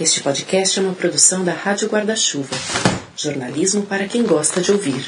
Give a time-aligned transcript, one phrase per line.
[0.00, 2.56] Este podcast é uma produção da Rádio Guarda-Chuva.
[3.14, 5.06] Jornalismo para quem gosta de ouvir.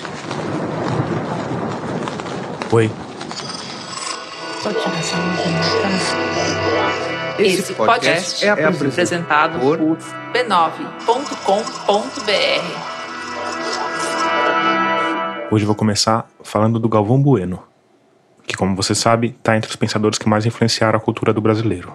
[2.71, 2.91] Oi.
[7.39, 10.75] Esse podcast é apresentado por b9.com.br.
[15.51, 17.63] Hoje vou começar falando do Galvão Bueno,
[18.47, 21.95] que, como você sabe, está entre os pensadores que mais influenciaram a cultura do brasileiro.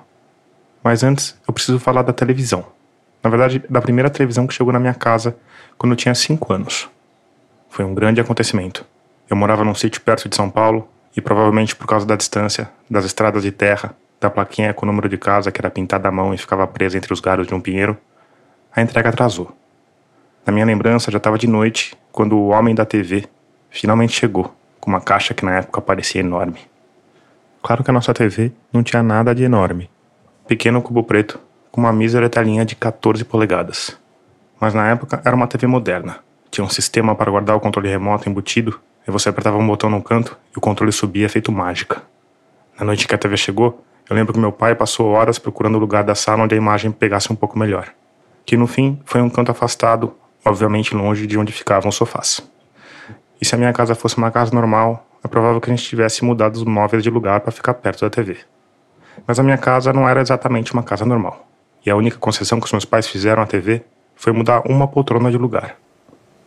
[0.84, 2.79] Mas antes, eu preciso falar da televisão.
[3.24, 5.36] Na verdade, da primeira televisão que chegou na minha casa
[5.78, 6.90] quando eu tinha 5 anos.
[7.70, 8.86] Foi um grande acontecimento.
[9.30, 13.06] Eu morava num sítio perto de São Paulo e provavelmente por causa da distância, das
[13.06, 16.34] estradas de terra, da plaquinha com o número de casa que era pintada à mão
[16.34, 17.98] e ficava presa entre os galhos de um pinheiro,
[18.76, 19.56] a entrega atrasou.
[20.46, 23.26] Na minha lembrança já estava de noite quando o homem da TV
[23.70, 26.60] finalmente chegou, com uma caixa que na época parecia enorme.
[27.62, 29.90] Claro que a nossa TV não tinha nada de enorme.
[30.48, 31.40] Pequeno cubo preto,
[31.72, 33.98] com uma mísera telinha de 14 polegadas.
[34.60, 36.20] Mas na época era uma TV moderna.
[36.52, 40.02] Tinha um sistema para guardar o controle remoto embutido, e você apertava um botão no
[40.02, 42.04] canto e o controle subia feito mágica.
[42.78, 45.80] Na noite que a TV chegou, eu lembro que meu pai passou horas procurando o
[45.80, 47.90] lugar da sala onde a imagem pegasse um pouco melhor.
[48.46, 50.14] Que no fim foi um canto afastado,
[50.46, 52.42] obviamente longe de onde ficavam os sofás.
[53.42, 56.24] E se a minha casa fosse uma casa normal, é provável que a gente tivesse
[56.24, 58.38] mudado os móveis de lugar para ficar perto da TV.
[59.26, 61.49] Mas a minha casa não era exatamente uma casa normal.
[61.86, 63.84] E a única concessão que os meus pais fizeram à TV
[64.16, 65.78] foi mudar uma poltrona de lugar.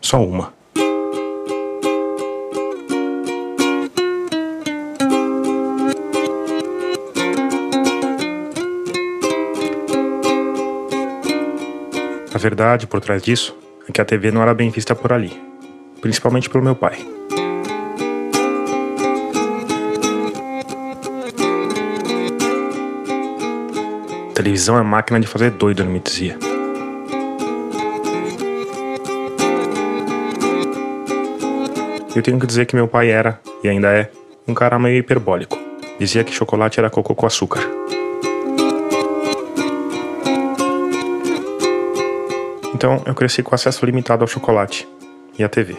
[0.00, 0.52] Só uma.
[12.34, 13.56] A verdade por trás disso
[13.88, 15.40] é que a TV não era bem vista por ali,
[16.00, 16.98] principalmente pelo meu pai.
[24.42, 26.36] Televisão é máquina de fazer doido, ele me dizia.
[32.12, 34.10] Eu tenho que dizer que meu pai era, e ainda é,
[34.48, 35.56] um cara meio hiperbólico.
[35.96, 37.60] Dizia que chocolate era cocô com açúcar.
[42.74, 44.88] Então eu cresci com acesso limitado ao chocolate
[45.38, 45.76] e à TV,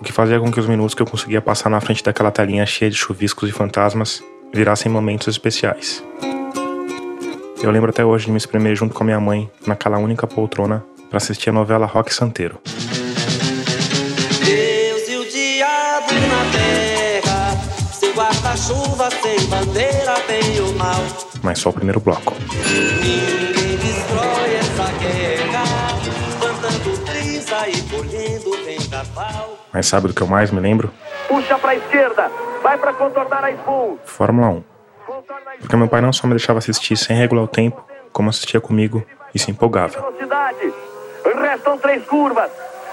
[0.00, 2.64] o que fazia com que os minutos que eu conseguia passar na frente daquela telinha
[2.64, 4.22] cheia de chuviscos e fantasmas
[4.52, 6.00] virassem momentos especiais.
[7.64, 10.84] Eu lembro até hoje de me espremer junto com a minha mãe naquela única poltrona
[11.08, 12.60] para assistir a novela Rock Santeiro.
[14.44, 17.56] Deus e o diabo na terra,
[18.14, 21.00] guarda-chuva sem bandeira, bem ou mal.
[21.42, 22.34] Mas só o primeiro bloco.
[23.02, 25.64] Ninguém destrói essa guerra,
[26.38, 29.58] plantando brisa e colhendo vendaval.
[29.72, 30.92] Mas sabe do que eu mais me lembro?
[31.26, 32.30] Puxa pra esquerda,
[32.62, 33.54] vai pra contornar a.
[34.04, 34.73] Fórmula 1.
[35.60, 39.04] Porque meu pai não só me deixava assistir sem regular o tempo, como assistia comigo
[39.34, 40.04] e se empolgava.
[41.40, 42.50] Restam três curvas.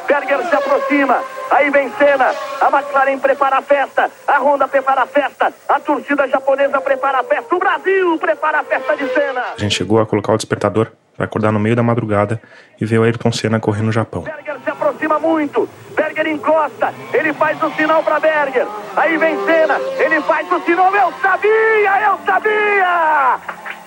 [0.07, 1.23] Berger se aproxima.
[1.49, 2.33] Aí vem Senna.
[2.59, 4.11] A McLaren prepara a festa.
[4.27, 5.53] A Honda prepara a festa.
[5.69, 7.55] A torcida japonesa prepara a festa.
[7.55, 9.45] O Brasil prepara a festa de Senna.
[9.55, 12.41] A gente chegou a colocar o despertador para acordar no meio da madrugada
[12.79, 14.23] e ver o Ayrton Senna correr no Japão.
[14.23, 15.69] Berger se aproxima muito.
[15.95, 16.91] Berger encosta.
[17.13, 18.65] Ele faz o sinal para Berger.
[18.95, 19.77] Aí vem Senna.
[19.99, 20.95] Ele faz o sinal.
[20.95, 23.39] Eu sabia, eu sabia.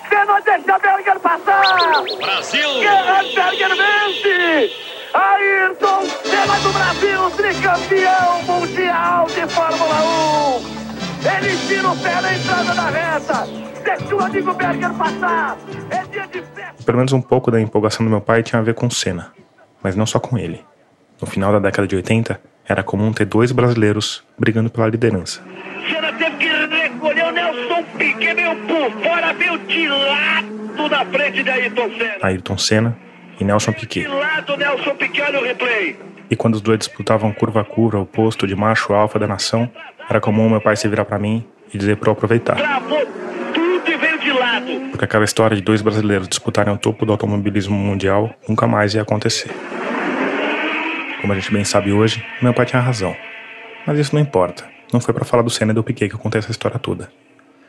[0.07, 2.03] Senna deixa Berger passar.
[2.21, 2.69] Brasil.
[3.35, 4.71] Berger vence.
[5.13, 9.95] Ayrton Senna do Brasil, tricampeão mundial de Fórmula
[10.81, 10.84] 1.
[11.25, 13.47] Ele tira o pé na entrada da reta.
[13.83, 15.57] Deixa o amigo Berger passar.
[15.89, 16.83] É dia de festa.
[16.85, 19.31] Pelo menos um pouco da empolgação do meu pai tinha a ver com Senna,
[19.81, 20.63] mas não só com ele.
[21.19, 25.41] No final da década de 80, era comum ter dois brasileiros brigando pela liderança.
[25.89, 31.43] Senna teve que recolher o Nelson Piquet, meio por fora, veio de lado na frente
[31.43, 32.17] de Ayrton Senna.
[32.21, 32.97] Ayrton Senna
[33.39, 34.07] e Nelson De Piquet.
[34.07, 35.97] lado, Nelson Piquet, olha o replay.
[36.29, 39.69] E quando os dois disputavam curva a curva, o posto de macho alfa da nação,
[40.09, 42.55] era comum meu pai se virar para mim e dizer para eu aproveitar.
[42.55, 43.05] Travou
[43.53, 44.71] tudo e veio de lado.
[44.91, 49.01] Porque aquela história de dois brasileiros disputarem o topo do automobilismo mundial nunca mais ia
[49.01, 49.51] acontecer.
[51.21, 53.15] Como a gente bem sabe hoje, meu pai tinha razão.
[53.85, 54.63] Mas isso não importa.
[54.93, 57.11] Não foi para falar do Senna e do Piquet que eu contei essa história toda.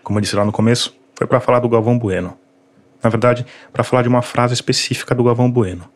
[0.02, 2.38] Como eu disse lá no começo, foi para falar do Galvão Bueno.
[3.02, 5.88] Na verdade, para falar de uma frase específica do Galvão Bueno.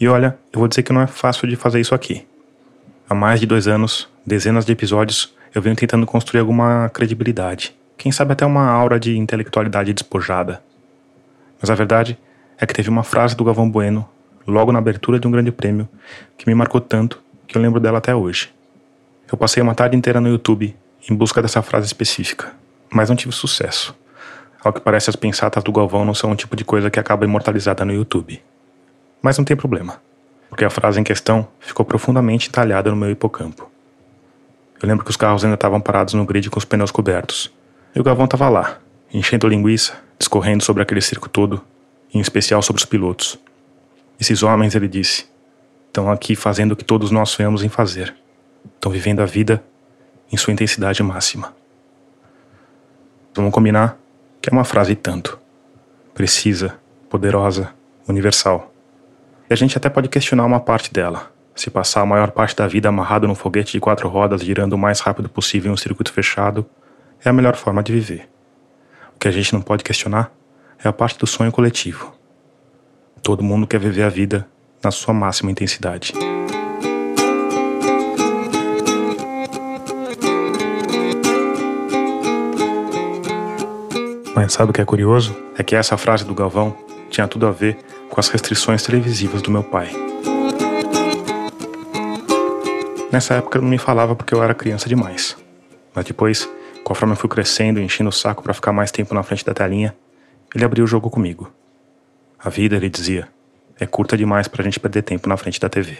[0.00, 2.26] E olha, eu vou dizer que não é fácil de fazer isso aqui.
[3.10, 7.74] Há mais de dois anos, dezenas de episódios, eu venho tentando construir alguma credibilidade.
[7.98, 10.62] Quem sabe até uma aura de intelectualidade despojada.
[11.60, 12.16] Mas a verdade
[12.56, 14.08] é que teve uma frase do Galvão Bueno,
[14.46, 15.88] logo na abertura de um grande prêmio,
[16.38, 18.54] que me marcou tanto que eu lembro dela até hoje.
[19.28, 20.76] Eu passei uma tarde inteira no YouTube
[21.10, 22.52] em busca dessa frase específica,
[22.92, 23.92] mas não tive sucesso.
[24.62, 27.24] Ao que parece, as pensatas do Galvão não são o tipo de coisa que acaba
[27.24, 28.40] imortalizada no YouTube.
[29.20, 30.00] Mas não tem problema,
[30.50, 33.70] porque a frase em questão ficou profundamente entalhada no meu hipocampo.
[34.82, 37.52] Eu lembro que os carros ainda estavam parados no grid com os pneus cobertos.
[37.94, 38.78] E o Galvão estava lá,
[39.14, 41.62] enchendo linguiça, discorrendo sobre aquele circo todo,
[42.12, 43.38] em especial sobre os pilotos.
[44.20, 45.26] Esses homens, ele disse,
[45.86, 48.14] estão aqui fazendo o que todos nós sonhamos em fazer.
[48.74, 49.62] Estão vivendo a vida
[50.32, 51.54] em sua intensidade máxima.
[53.34, 53.96] Vamos combinar
[54.42, 55.38] que é uma frase tanto.
[56.12, 56.76] Precisa,
[57.08, 57.72] poderosa,
[58.08, 58.69] universal.
[59.50, 61.32] E a gente até pode questionar uma parte dela.
[61.56, 64.78] Se passar a maior parte da vida amarrado num foguete de quatro rodas girando o
[64.78, 66.64] mais rápido possível em um circuito fechado,
[67.24, 68.28] é a melhor forma de viver.
[69.16, 70.30] O que a gente não pode questionar
[70.82, 72.14] é a parte do sonho coletivo.
[73.24, 74.46] Todo mundo quer viver a vida
[74.84, 76.12] na sua máxima intensidade.
[84.32, 85.36] Mas sabe o que é curioso?
[85.58, 86.78] É que essa frase do Galvão
[87.10, 87.76] tinha tudo a ver
[88.10, 89.90] com as restrições televisivas do meu pai.
[93.12, 95.36] Nessa época ele não me falava porque eu era criança demais.
[95.94, 96.48] Mas depois,
[96.84, 99.54] conforme eu fui crescendo e enchendo o saco para ficar mais tempo na frente da
[99.54, 99.96] telinha,
[100.54, 101.50] ele abriu o jogo comigo.
[102.38, 103.28] A vida, ele dizia,
[103.78, 105.98] é curta demais pra gente perder tempo na frente da TV.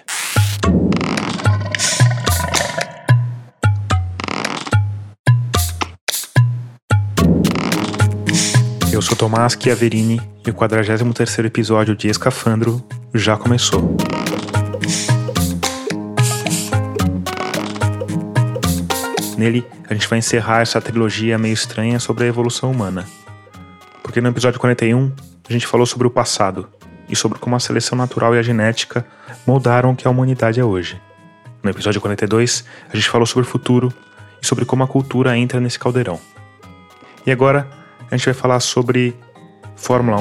[9.01, 13.97] Eu sou Tomás Chiaverini e o 43º episódio de Escafandro já começou.
[19.39, 23.09] Nele, a gente vai encerrar essa trilogia meio estranha sobre a evolução humana.
[24.03, 25.11] Porque no episódio 41,
[25.49, 26.69] a gente falou sobre o passado
[27.09, 29.07] e sobre como a seleção natural e a genética
[29.47, 31.01] moldaram o que a humanidade é hoje.
[31.63, 33.91] No episódio 42, a gente falou sobre o futuro
[34.43, 36.21] e sobre como a cultura entra nesse caldeirão.
[37.25, 37.80] E agora,
[38.11, 39.17] a gente vai falar sobre
[39.77, 40.19] Fórmula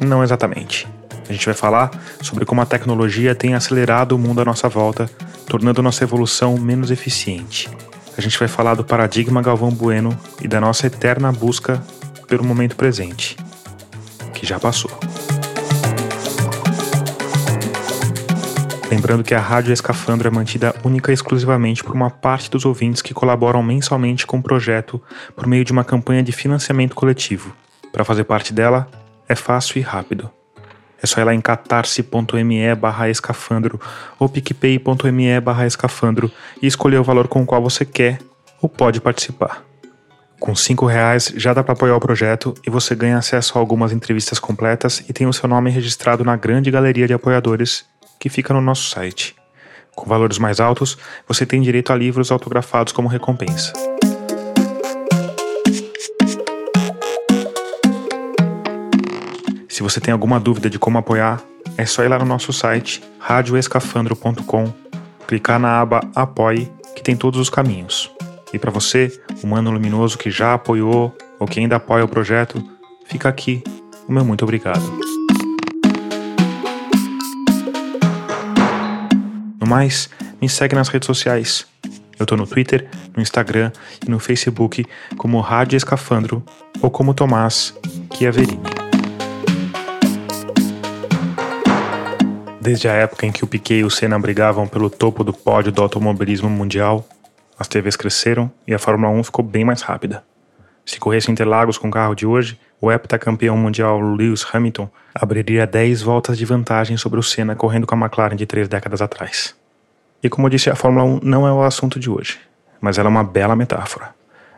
[0.00, 0.06] 1.
[0.06, 0.86] Não exatamente.
[1.28, 1.90] A gente vai falar
[2.20, 5.10] sobre como a tecnologia tem acelerado o mundo à nossa volta,
[5.46, 7.68] tornando nossa evolução menos eficiente.
[8.16, 11.82] A gente vai falar do paradigma Galvão Bueno e da nossa eterna busca
[12.28, 13.36] pelo momento presente,
[14.32, 14.90] que já passou.
[18.96, 23.02] Lembrando que a Rádio Escafandro é mantida única e exclusivamente por uma parte dos ouvintes
[23.02, 25.02] que colaboram mensalmente com o projeto
[25.34, 27.54] por meio de uma campanha de financiamento coletivo.
[27.92, 28.88] Para fazer parte dela,
[29.28, 30.30] é fácil e rápido.
[31.02, 33.78] É só ir lá em catarse.me barra escafandro
[34.18, 36.32] ou picpay.me barra escafandro
[36.62, 38.18] e escolher o valor com o qual você quer
[38.62, 39.62] ou pode participar.
[40.40, 43.92] Com cinco reais já dá para apoiar o projeto e você ganha acesso a algumas
[43.92, 47.84] entrevistas completas e tem o seu nome registrado na grande galeria de apoiadores
[48.18, 49.34] que fica no nosso site.
[49.94, 53.72] Com valores mais altos, você tem direito a livros autografados como recompensa.
[59.68, 61.42] Se você tem alguma dúvida de como apoiar,
[61.76, 64.72] é só ir lá no nosso site radioescafandro.com,
[65.26, 68.10] clicar na aba Apoie, que tem todos os caminhos.
[68.52, 72.62] E para você, humano luminoso que já apoiou ou que ainda apoia o projeto,
[73.06, 73.62] fica aqui
[74.08, 75.15] o meu muito obrigado.
[79.66, 80.08] No mais,
[80.40, 81.66] me segue nas redes sociais.
[82.16, 83.72] Eu tô no Twitter, no Instagram
[84.06, 84.86] e no Facebook
[85.18, 86.40] como Rádio Escafandro
[86.80, 87.74] ou como Tomás
[88.14, 88.62] Chiaverini.
[92.60, 95.72] Desde a época em que o Piquet e o Senna brigavam pelo topo do pódio
[95.72, 97.04] do automobilismo mundial,
[97.58, 100.22] as TVs cresceram e a Fórmula 1 ficou bem mais rápida.
[100.84, 106.02] Se corresse Interlagos com o carro de hoje, o heptacampeão mundial Lewis Hamilton abriria 10
[106.02, 109.54] voltas de vantagem sobre o Senna correndo com a McLaren de três décadas atrás.
[110.22, 112.38] E como eu disse, a Fórmula 1 não é o assunto de hoje,
[112.80, 114.14] mas ela é uma bela metáfora.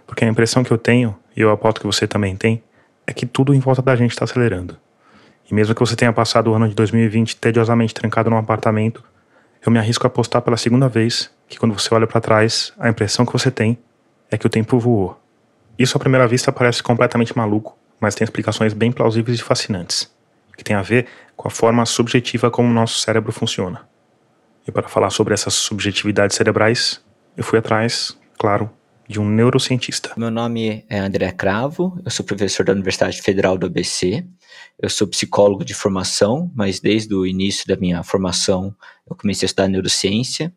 [0.06, 2.62] Porque a impressão que eu tenho, e eu aposto que você também tem,
[3.06, 4.76] é que tudo em volta da gente está acelerando.
[5.50, 9.02] E mesmo que você tenha passado o ano de 2020 tediosamente trancado num apartamento,
[9.64, 12.88] eu me arrisco a apostar pela segunda vez que quando você olha para trás, a
[12.88, 13.78] impressão que você tem
[14.30, 15.18] é que o tempo voou.
[15.78, 20.10] Isso à primeira vista parece completamente maluco, mas tem explicações bem plausíveis e fascinantes,
[20.56, 23.88] que tem a ver com a forma subjetiva como o nosso cérebro funciona.
[24.66, 27.00] E para falar sobre essas subjetividades cerebrais,
[27.36, 28.70] eu fui atrás, claro,
[29.08, 30.12] de um neurocientista.
[30.16, 34.26] Meu nome é André Cravo, eu sou professor da Universidade Federal do ABC.
[34.78, 38.74] Eu sou psicólogo de formação, mas desde o início da minha formação
[39.08, 40.52] eu comecei a estudar neurociência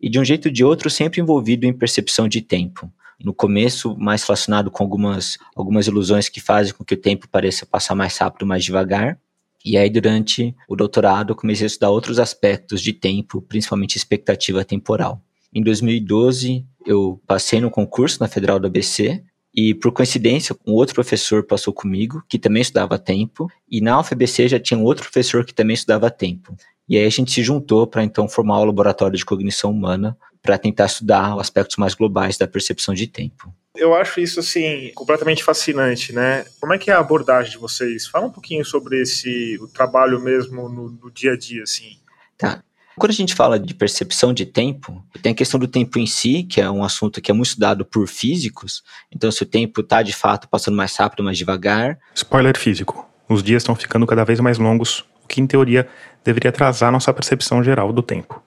[0.00, 2.90] e de um jeito ou de outro sempre envolvido em percepção de tempo.
[3.22, 7.66] No começo, mais relacionado com algumas, algumas ilusões que fazem com que o tempo pareça
[7.66, 9.18] passar mais rápido, mais devagar.
[9.64, 14.64] E aí, durante o doutorado, eu comecei a estudar outros aspectos de tempo, principalmente expectativa
[14.64, 15.20] temporal.
[15.52, 19.22] Em 2012, eu passei no concurso na Federal do ABC
[19.52, 24.48] E por coincidência, um outro professor passou comigo, que também estudava tempo, e na UFBC
[24.48, 26.54] já tinha um outro professor que também estudava tempo.
[26.88, 30.58] E aí a gente se juntou para então formar o laboratório de cognição humana para
[30.58, 33.52] tentar estudar aspectos mais globais da percepção de tempo.
[33.76, 36.44] Eu acho isso assim completamente fascinante, né?
[36.60, 38.06] Como é que é a abordagem de vocês?
[38.06, 41.98] Fala um pouquinho sobre esse o trabalho mesmo no, no dia a dia, assim.
[42.36, 42.62] Tá.
[42.98, 46.42] Quando a gente fala de percepção de tempo, tem a questão do tempo em si,
[46.42, 48.82] que é um assunto que é muito estudado por físicos.
[49.12, 51.96] Então, se o tempo está de fato passando mais rápido, mais devagar.
[52.12, 55.88] Spoiler físico: os dias estão ficando cada vez mais longos, o que em teoria
[56.24, 58.42] deveria atrasar nossa percepção geral do tempo.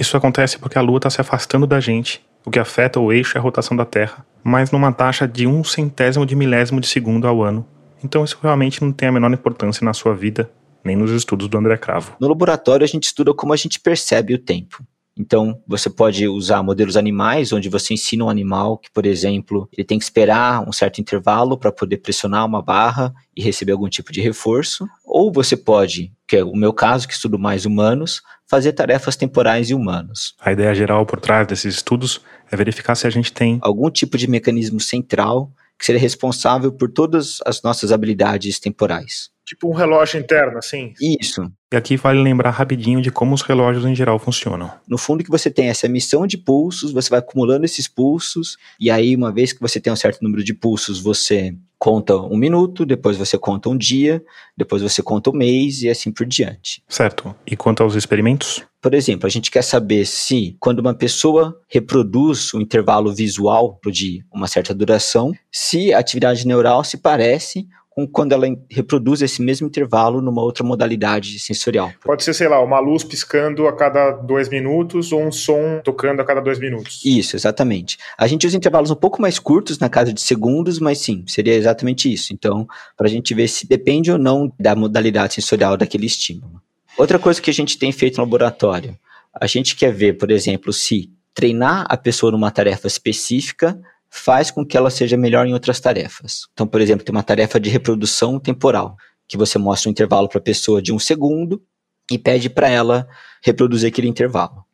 [0.00, 3.36] Isso acontece porque a Lua está se afastando da gente, o que afeta o eixo
[3.36, 7.28] e a rotação da Terra, mas numa taxa de um centésimo de milésimo de segundo
[7.28, 7.66] ao ano.
[8.02, 10.50] Então isso realmente não tem a menor importância na sua vida
[10.82, 12.16] nem nos estudos do André Cravo.
[12.18, 14.82] No laboratório, a gente estuda como a gente percebe o tempo.
[15.20, 19.84] Então, você pode usar modelos animais, onde você ensina um animal que, por exemplo, ele
[19.84, 24.10] tem que esperar um certo intervalo para poder pressionar uma barra e receber algum tipo
[24.10, 24.88] de reforço.
[25.04, 29.68] Ou você pode, que é o meu caso, que estudo mais humanos, fazer tarefas temporais
[29.68, 30.34] e humanos.
[30.40, 34.16] A ideia geral por trás desses estudos é verificar se a gente tem algum tipo
[34.16, 39.30] de mecanismo central que seria responsável por todas as nossas habilidades temporais.
[39.46, 40.92] Tipo um relógio interno, assim?
[41.00, 41.50] Isso.
[41.72, 44.70] E aqui vale lembrar rapidinho de como os relógios em geral funcionam.
[44.86, 48.90] No fundo, que você tem essa emissão de pulsos, você vai acumulando esses pulsos, e
[48.90, 52.84] aí, uma vez que você tem um certo número de pulsos, você conta um minuto,
[52.84, 54.22] depois você conta um dia,
[54.54, 56.82] depois você conta um mês e assim por diante.
[56.86, 57.34] Certo.
[57.46, 58.62] E quanto aos experimentos?
[58.82, 64.22] Por exemplo, a gente quer saber se, quando uma pessoa reproduz um intervalo visual de
[64.30, 67.66] uma certa duração, se a atividade neural se parece
[68.06, 71.92] com quando ela reproduz esse mesmo intervalo numa outra modalidade sensorial.
[72.04, 76.20] Pode ser, sei lá, uma luz piscando a cada dois minutos ou um som tocando
[76.20, 77.00] a cada dois minutos.
[77.04, 77.98] Isso, exatamente.
[78.16, 81.54] A gente usa intervalos um pouco mais curtos, na casa de segundos, mas sim, seria
[81.54, 82.32] exatamente isso.
[82.32, 82.66] Então,
[82.96, 86.60] para a gente ver se depende ou não da modalidade sensorial daquele estímulo.
[86.96, 88.96] Outra coisa que a gente tem feito no laboratório,
[89.34, 94.66] a gente quer ver, por exemplo, se treinar a pessoa numa tarefa específica faz com
[94.66, 96.48] que ela seja melhor em outras tarefas.
[96.52, 98.96] Então, por exemplo, tem uma tarefa de reprodução temporal,
[99.28, 101.62] que você mostra um intervalo para a pessoa de um segundo
[102.10, 103.08] e pede para ela
[103.42, 104.64] reproduzir aquele intervalo.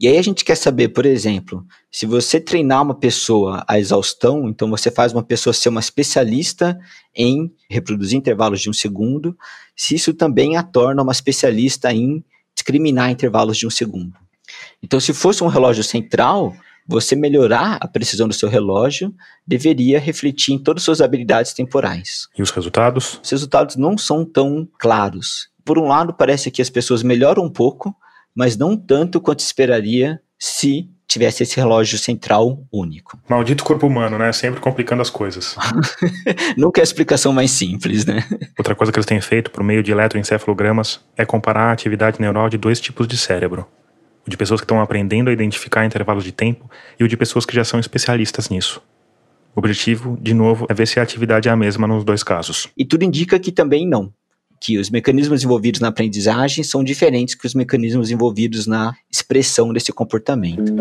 [0.00, 4.48] E aí a gente quer saber, por exemplo, se você treinar uma pessoa à exaustão,
[4.48, 6.76] então você faz uma pessoa ser uma especialista
[7.14, 9.38] em reproduzir intervalos de um segundo,
[9.76, 14.12] se isso também a torna uma especialista em discriminar intervalos de um segundo.
[14.82, 16.52] Então, se fosse um relógio central,
[16.86, 19.14] você melhorar a precisão do seu relógio
[19.46, 22.28] deveria refletir em todas as suas habilidades temporais.
[22.36, 23.20] E os resultados?
[23.22, 25.48] Os resultados não são tão claros.
[25.64, 27.94] Por um lado, parece que as pessoas melhoram um pouco,
[28.34, 33.18] mas não tanto quanto esperaria se tivesse esse relógio central único.
[33.28, 34.32] Maldito corpo humano, né?
[34.32, 35.54] Sempre complicando as coisas.
[36.56, 38.24] Nunca é a explicação mais simples, né?
[38.58, 42.48] Outra coisa que eles têm feito por meio de eletroencefalogramas é comparar a atividade neural
[42.48, 43.66] de dois tipos de cérebro
[44.26, 47.44] o de pessoas que estão aprendendo a identificar intervalos de tempo e o de pessoas
[47.44, 48.82] que já são especialistas nisso.
[49.54, 52.68] O objetivo, de novo, é ver se a atividade é a mesma nos dois casos.
[52.76, 54.12] E tudo indica que também não.
[54.60, 59.92] Que os mecanismos envolvidos na aprendizagem são diferentes que os mecanismos envolvidos na expressão desse
[59.92, 60.72] comportamento.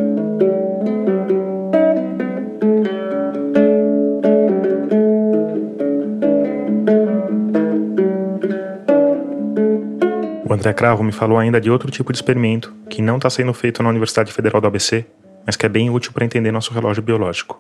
[10.62, 13.82] André Cravo me falou ainda de outro tipo de experimento que não está sendo feito
[13.82, 15.04] na Universidade Federal do ABC,
[15.44, 17.60] mas que é bem útil para entender nosso relógio biológico,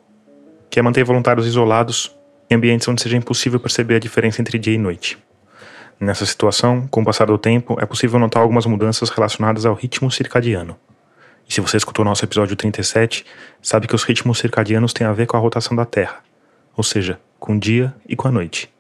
[0.70, 2.15] que é manter voluntários isolados
[2.48, 5.17] em ambientes onde seja impossível perceber a diferença entre dia e noite.
[6.00, 10.12] Nessa situação, com o passar do tempo, é possível notar algumas mudanças relacionadas ao ritmo
[10.12, 10.77] circadiano.
[11.50, 13.25] E se você escutou nosso episódio 37,
[13.63, 16.20] sabe que os ritmos circadianos têm a ver com a rotação da Terra,
[16.77, 18.71] ou seja, com o dia e com a noite.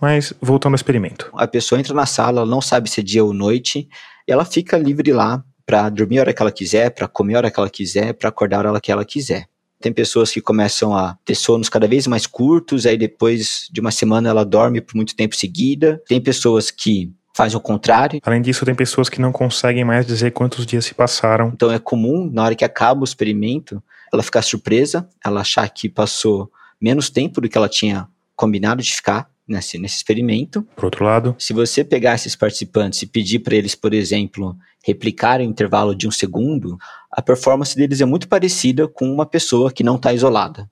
[0.00, 1.30] Mas voltando ao experimento.
[1.34, 3.88] A pessoa entra na sala, não sabe se é dia ou noite,
[4.26, 7.38] e ela fica livre lá para dormir a hora que ela quiser, para comer a
[7.38, 9.46] hora que ela quiser, para acordar a hora que ela quiser.
[9.80, 13.90] Tem pessoas que começam a ter sonos cada vez mais curtos, aí depois de uma
[13.90, 16.02] semana ela dorme por muito tempo seguida.
[16.08, 18.20] Tem pessoas que fazem o contrário.
[18.24, 21.52] Além disso, tem pessoas que não conseguem mais dizer quantos dias se passaram.
[21.54, 23.80] Então é comum, na hora que acaba o experimento,
[24.12, 26.50] ela ficar surpresa, ela achar que passou
[26.80, 30.66] menos tempo do que ela tinha combinado de ficar nesse, nesse experimento.
[30.76, 35.48] Por outro lado, se você pegar esses participantes e pedir para eles, por exemplo, replicarem
[35.48, 36.76] o intervalo de um segundo,
[37.10, 40.68] a performance deles é muito parecida com uma pessoa que não está isolada.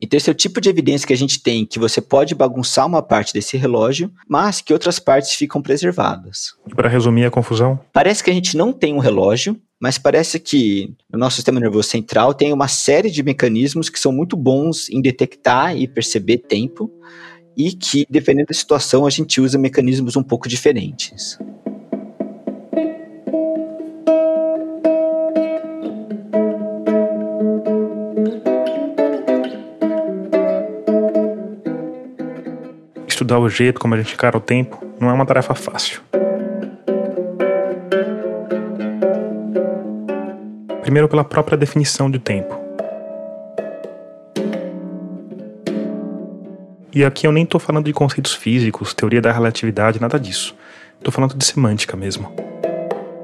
[0.00, 2.86] Então, esse é o tipo de evidência que a gente tem que você pode bagunçar
[2.86, 6.54] uma parte desse relógio, mas que outras partes ficam preservadas.
[6.76, 7.80] Para resumir a confusão?
[7.92, 11.88] Parece que a gente não tem um relógio, mas parece que no nosso sistema nervoso
[11.88, 16.92] central tem uma série de mecanismos que são muito bons em detectar e perceber tempo
[17.58, 21.36] e que, dependendo da situação, a gente usa mecanismos um pouco diferentes.
[33.08, 36.00] Estudar o jeito como a gente encara o tempo não é uma tarefa fácil.
[40.82, 42.57] Primeiro, pela própria definição de tempo.
[46.98, 50.56] E aqui eu nem estou falando de conceitos físicos, teoria da relatividade, nada disso.
[50.96, 52.34] Estou falando de semântica mesmo.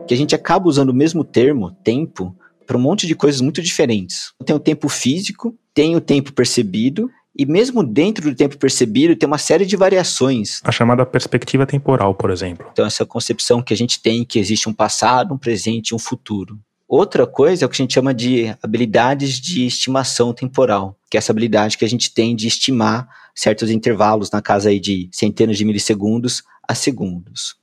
[0.06, 3.60] Que a gente acaba usando o mesmo termo, tempo, para um monte de coisas muito
[3.60, 4.32] diferentes.
[4.46, 9.26] Tem o tempo físico, tem o tempo percebido, e mesmo dentro do tempo percebido, tem
[9.26, 10.60] uma série de variações.
[10.62, 12.68] A chamada perspectiva temporal, por exemplo.
[12.70, 15.98] Então, essa concepção que a gente tem que existe um passado, um presente e um
[15.98, 16.60] futuro.
[16.88, 21.18] Outra coisa é o que a gente chama de habilidades de estimação temporal, que é
[21.18, 25.56] essa habilidade que a gente tem de estimar certos intervalos na casa aí de centenas
[25.56, 27.56] de milissegundos a segundos.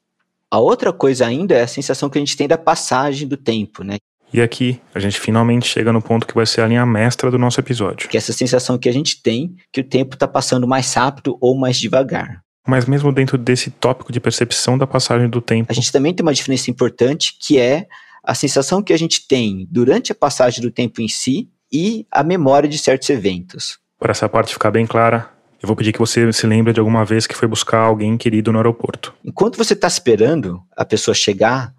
[0.50, 3.84] A outra coisa ainda é a sensação que a gente tem da passagem do tempo,
[3.84, 3.98] né?
[4.34, 7.38] E aqui a gente finalmente chega no ponto que vai ser a linha mestra do
[7.38, 8.10] nosso episódio.
[8.10, 11.38] Que é essa sensação que a gente tem que o tempo está passando mais rápido
[11.40, 12.42] ou mais devagar.
[12.66, 15.72] Mas mesmo dentro desse tópico de percepção da passagem do tempo.
[15.72, 17.88] A gente também tem uma diferença importante que é
[18.24, 22.24] a sensação que a gente tem durante a passagem do tempo em si e a
[22.24, 23.80] memória de certos eventos.
[23.98, 25.30] Para essa parte ficar bem clara,
[25.62, 28.51] eu vou pedir que você se lembre de alguma vez que foi buscar alguém querido
[28.51, 29.13] no aeroporto.
[29.24, 31.74] Enquanto você está esperando a pessoa chegar,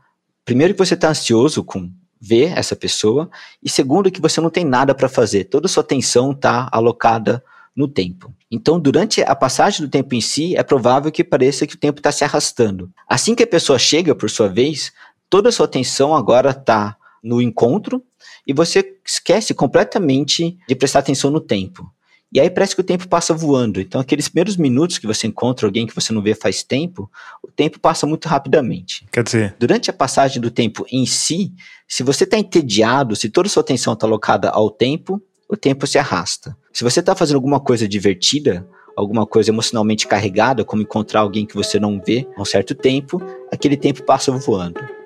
[0.45, 3.29] primeiro que você está ansioso com ver essa pessoa
[3.61, 7.43] e segundo que você não tem nada para fazer, toda a sua atenção está alocada
[7.75, 8.33] no tempo.
[8.51, 11.99] Então, durante a passagem do tempo em si, é provável que pareça que o tempo
[11.99, 12.91] está se arrastando.
[13.09, 14.93] Assim que a pessoa chega, por sua vez,
[15.33, 18.05] toda a sua atenção agora está no encontro
[18.47, 21.91] e você esquece completamente de prestar atenção no tempo.
[22.31, 23.81] E aí parece que o tempo passa voando.
[23.81, 27.11] Então, aqueles primeiros minutos que você encontra alguém que você não vê faz tempo,
[27.43, 29.07] o tempo passa muito rapidamente.
[29.11, 31.55] Quer dizer, durante a passagem do tempo em si,
[31.89, 35.87] se você está entediado, se toda a sua atenção está alocada ao tempo, o tempo
[35.87, 36.55] se arrasta.
[36.75, 41.55] Se você está fazendo alguma coisa divertida, alguma coisa emocionalmente carregada, como encontrar alguém que
[41.55, 43.19] você não vê há um certo tempo,
[43.51, 45.02] aquele tempo passa voando.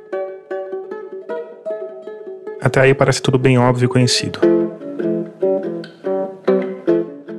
[2.60, 4.40] Até aí parece tudo bem óbvio e conhecido.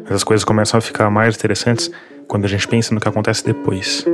[0.04, 1.92] Mas as coisas começam a ficar mais interessantes
[2.28, 4.06] quando a gente pensa no que acontece depois.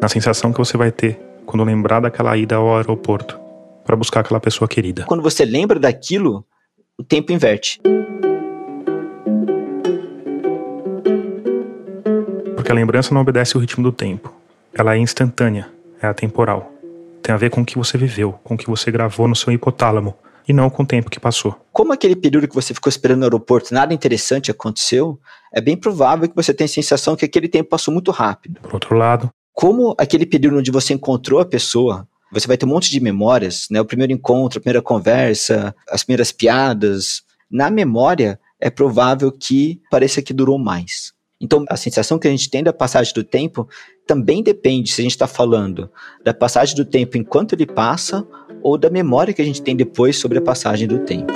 [0.00, 3.38] Na sensação que você vai ter quando lembrar daquela ida ao aeroporto
[3.84, 5.04] para buscar aquela pessoa querida.
[5.04, 6.44] Quando você lembra daquilo,
[6.98, 7.80] o tempo inverte.
[12.56, 14.32] Porque a lembrança não obedece o ritmo do tempo.
[14.72, 15.68] Ela é instantânea,
[16.00, 16.79] é atemporal
[17.22, 19.52] tem a ver com o que você viveu, com o que você gravou no seu
[19.52, 20.14] hipotálamo
[20.48, 21.54] e não com o tempo que passou.
[21.72, 25.18] Como aquele período que você ficou esperando no aeroporto, nada interessante aconteceu,
[25.52, 28.60] é bem provável que você tenha a sensação que aquele tempo passou muito rápido.
[28.60, 32.68] Por outro lado, como aquele período onde você encontrou a pessoa, você vai ter um
[32.68, 33.80] monte de memórias, né?
[33.80, 37.22] O primeiro encontro, a primeira conversa, as primeiras piadas.
[37.50, 41.12] Na memória, é provável que pareça que durou mais.
[41.40, 43.68] Então, a sensação que a gente tem da passagem do tempo
[44.10, 45.88] também depende se a gente está falando
[46.24, 48.26] da passagem do tempo enquanto ele passa
[48.60, 51.32] ou da memória que a gente tem depois sobre a passagem do tempo.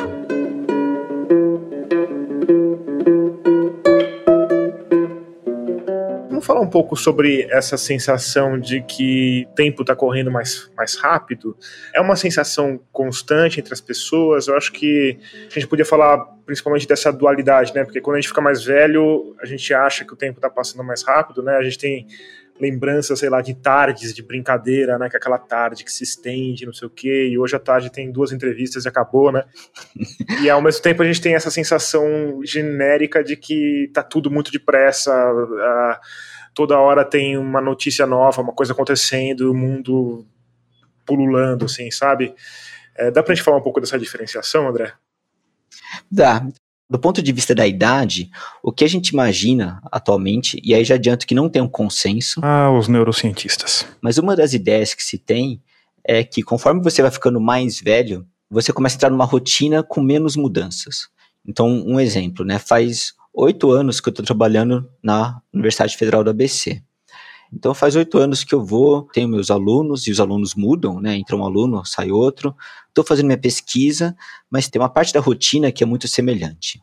[6.28, 11.56] Vamos falar um pouco sobre essa sensação de que tempo está correndo mais, mais rápido.
[11.94, 14.48] É uma sensação constante entre as pessoas.
[14.48, 17.84] Eu acho que a gente podia falar principalmente dessa dualidade, né?
[17.84, 20.82] Porque quando a gente fica mais velho, a gente acha que o tempo está passando
[20.82, 21.56] mais rápido, né?
[21.56, 22.06] A gente tem
[22.60, 25.08] lembranças, sei lá, de tardes de brincadeira, né?
[25.08, 27.90] Que é aquela tarde que se estende, não sei o quê, e hoje à tarde
[27.90, 29.44] tem duas entrevistas e acabou, né?
[30.42, 34.52] e ao mesmo tempo a gente tem essa sensação genérica de que tá tudo muito
[34.52, 36.00] depressa, uh,
[36.54, 40.26] toda hora tem uma notícia nova, uma coisa acontecendo, o mundo
[41.04, 42.34] pululando, assim, sabe?
[42.96, 44.92] É, dá pra gente falar um pouco dessa diferenciação, André?
[46.10, 46.46] Dá.
[46.88, 48.30] Do ponto de vista da idade,
[48.62, 52.40] o que a gente imagina atualmente, e aí já adianto que não tem um consenso.
[52.42, 53.86] Ah, os neurocientistas.
[54.00, 55.62] Mas uma das ideias que se tem
[56.04, 60.02] é que conforme você vai ficando mais velho, você começa a entrar numa rotina com
[60.02, 61.08] menos mudanças.
[61.46, 62.58] Então, um exemplo, né?
[62.58, 66.82] Faz oito anos que eu estou trabalhando na Universidade Federal do ABC.
[67.54, 71.16] Então faz oito anos que eu vou, tenho meus alunos e os alunos mudam, né?
[71.16, 72.54] Entra um aluno, sai outro.
[72.88, 74.16] Estou fazendo minha pesquisa,
[74.50, 76.80] mas tem uma parte da rotina que é muito semelhante.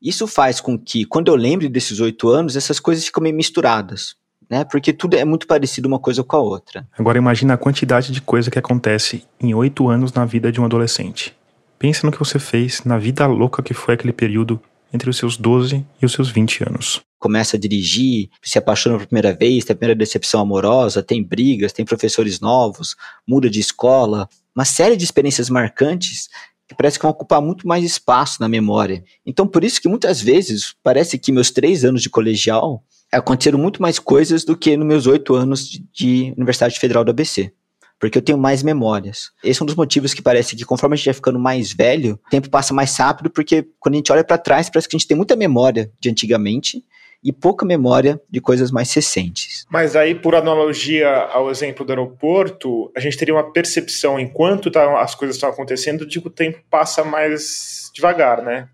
[0.00, 4.16] Isso faz com que, quando eu lembre desses oito anos, essas coisas ficam meio misturadas.
[4.50, 4.64] né?
[4.64, 6.86] Porque tudo é muito parecido uma coisa com a outra.
[6.98, 10.64] Agora imagina a quantidade de coisa que acontece em oito anos na vida de um
[10.64, 11.34] adolescente.
[11.78, 14.60] Pensa no que você fez na vida louca que foi aquele período
[14.92, 17.00] entre os seus 12 e os seus 20 anos.
[17.22, 21.72] Começa a dirigir, se apaixona pela primeira vez, tem a primeira decepção amorosa, tem brigas,
[21.72, 26.28] tem professores novos, muda de escola, uma série de experiências marcantes
[26.66, 29.04] que parece que vão ocupar muito mais espaço na memória.
[29.24, 32.82] Então, por isso que muitas vezes parece que meus três anos de colegial
[33.12, 37.12] aconteceram muito mais coisas do que nos meus oito anos de, de Universidade Federal do
[37.12, 37.52] ABC.
[38.00, 39.30] Porque eu tenho mais memórias.
[39.44, 42.18] Esse é um dos motivos que parece que conforme a gente vai ficando mais velho,
[42.26, 44.98] o tempo passa mais rápido, porque quando a gente olha para trás, parece que a
[44.98, 46.84] gente tem muita memória de antigamente
[47.22, 49.64] e pouca memória de coisas mais recentes.
[49.70, 55.00] Mas aí, por analogia ao exemplo do aeroporto, a gente teria uma percepção, enquanto tá,
[55.00, 58.68] as coisas estão acontecendo, de que o tempo passa mais devagar, né?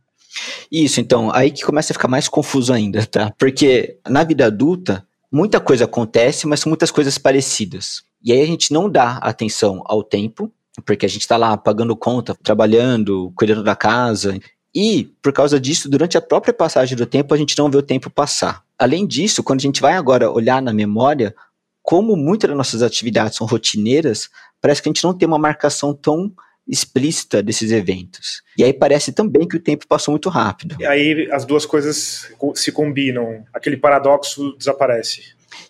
[0.71, 3.33] Isso, então, aí que começa a ficar mais confuso ainda, tá?
[3.39, 8.03] Porque na vida adulta, muita coisa acontece, mas são muitas coisas parecidas.
[8.23, 10.53] E aí a gente não dá atenção ao tempo,
[10.85, 14.39] porque a gente está lá pagando conta, trabalhando, cuidando da casa.
[14.75, 17.83] E, por causa disso, durante a própria passagem do tempo, a gente não vê o
[17.83, 18.63] tempo passar.
[18.79, 21.35] Além disso, quando a gente vai agora olhar na memória,
[21.83, 24.29] como muitas das nossas atividades são rotineiras,
[24.61, 26.33] parece que a gente não tem uma marcação tão
[26.69, 28.43] explícita desses eventos.
[28.57, 30.77] E aí parece também que o tempo passou muito rápido.
[30.79, 35.23] E aí as duas coisas se combinam, aquele paradoxo desaparece.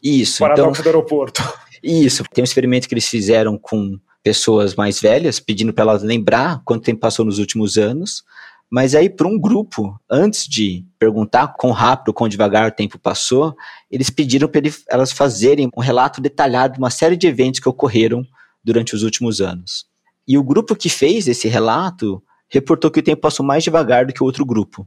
[0.03, 0.43] Isso.
[0.43, 1.43] O paradoxo então, do aeroporto.
[1.83, 2.25] Isso.
[2.35, 6.83] Tem um experimento que eles fizeram com pessoas mais velhas, pedindo para elas lembrar quanto
[6.83, 8.25] tempo passou nos últimos anos.
[8.71, 13.57] Mas aí, para um grupo, antes de perguntar quão rápido, quão devagar o tempo passou,
[13.91, 18.23] eles pediram para elas fazerem um relato detalhado de uma série de eventos que ocorreram
[18.63, 19.87] durante os últimos anos.
[20.27, 24.13] E o grupo que fez esse relato reportou que o tempo passou mais devagar do
[24.13, 24.87] que o outro grupo.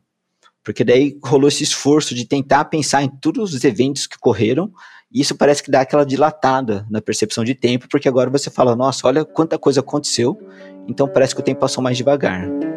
[0.64, 4.72] Porque daí rolou esse esforço de tentar pensar em todos os eventos que ocorreram,
[5.12, 8.76] e isso parece que dá aquela dilatada na percepção de tempo, porque agora você fala,
[8.76, 10.40] nossa, olha quanta coisa aconteceu,
[10.88, 12.71] então parece que o tempo passou mais devagar.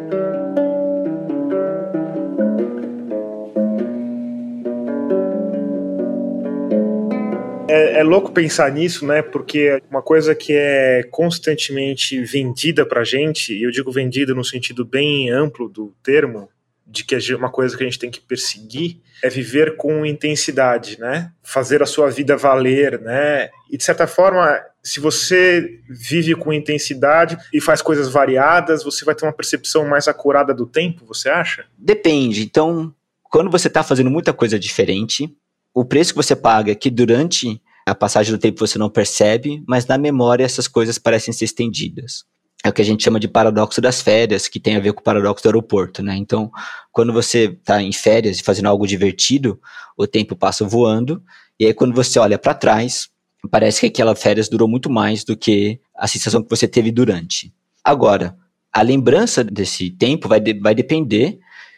[7.75, 9.21] É, é, louco pensar nisso, né?
[9.21, 14.85] Porque uma coisa que é constantemente vendida pra gente, e eu digo vendida no sentido
[14.85, 16.47] bem amplo do termo,
[16.87, 20.97] de que é uma coisa que a gente tem que perseguir, é viver com intensidade,
[20.97, 21.33] né?
[21.43, 23.49] Fazer a sua vida valer, né?
[23.69, 29.15] E de certa forma, se você vive com intensidade e faz coisas variadas, você vai
[29.15, 31.65] ter uma percepção mais acurada do tempo, você acha?
[31.77, 32.41] Depende.
[32.43, 35.35] Então, quando você está fazendo muita coisa diferente,
[35.73, 39.63] o preço que você paga é que durante a passagem do tempo você não percebe,
[39.67, 42.23] mas na memória essas coisas parecem ser estendidas.
[42.63, 45.01] É o que a gente chama de paradoxo das férias, que tem a ver com
[45.01, 46.15] o paradoxo do aeroporto, né?
[46.15, 46.49] Então,
[46.91, 49.59] quando você está em férias e fazendo algo divertido,
[49.95, 51.21] o tempo passa voando,
[51.59, 53.07] e aí quando você olha para trás,
[53.51, 57.53] parece que aquela férias durou muito mais do que a sensação que você teve durante.
[57.83, 58.35] Agora,
[58.73, 61.37] a lembrança desse tempo vai, de, vai depender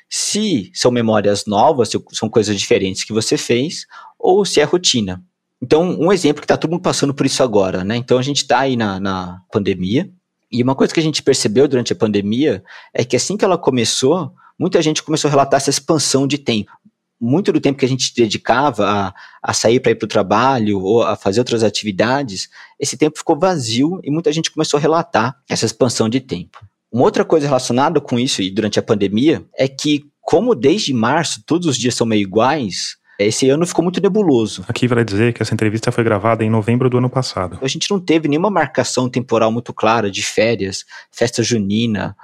[0.10, 3.86] se são memórias novas, se são coisas diferentes que você fez,
[4.18, 5.22] ou se é rotina.
[5.62, 7.96] Então, um exemplo que está todo mundo passando por isso agora, né?
[7.96, 10.12] Então, a gente está aí na, na pandemia,
[10.52, 13.58] e uma coisa que a gente percebeu durante a pandemia é que assim que ela
[13.58, 16.72] começou, muita gente começou a relatar essa expansão de tempo.
[17.20, 20.80] Muito do tempo que a gente dedicava a, a sair para ir para o trabalho
[20.80, 22.48] ou a fazer outras atividades,
[22.80, 26.66] esse tempo ficou vazio e muita gente começou a relatar essa expansão de tempo.
[26.92, 31.44] Uma outra coisa relacionada com isso e durante a pandemia é que, como desde março
[31.46, 34.64] todos os dias são meio iguais, esse ano ficou muito nebuloso.
[34.68, 37.58] Aqui vale dizer que essa entrevista foi gravada em novembro do ano passado.
[37.62, 42.16] A gente não teve nenhuma marcação temporal muito clara de férias, festa junina.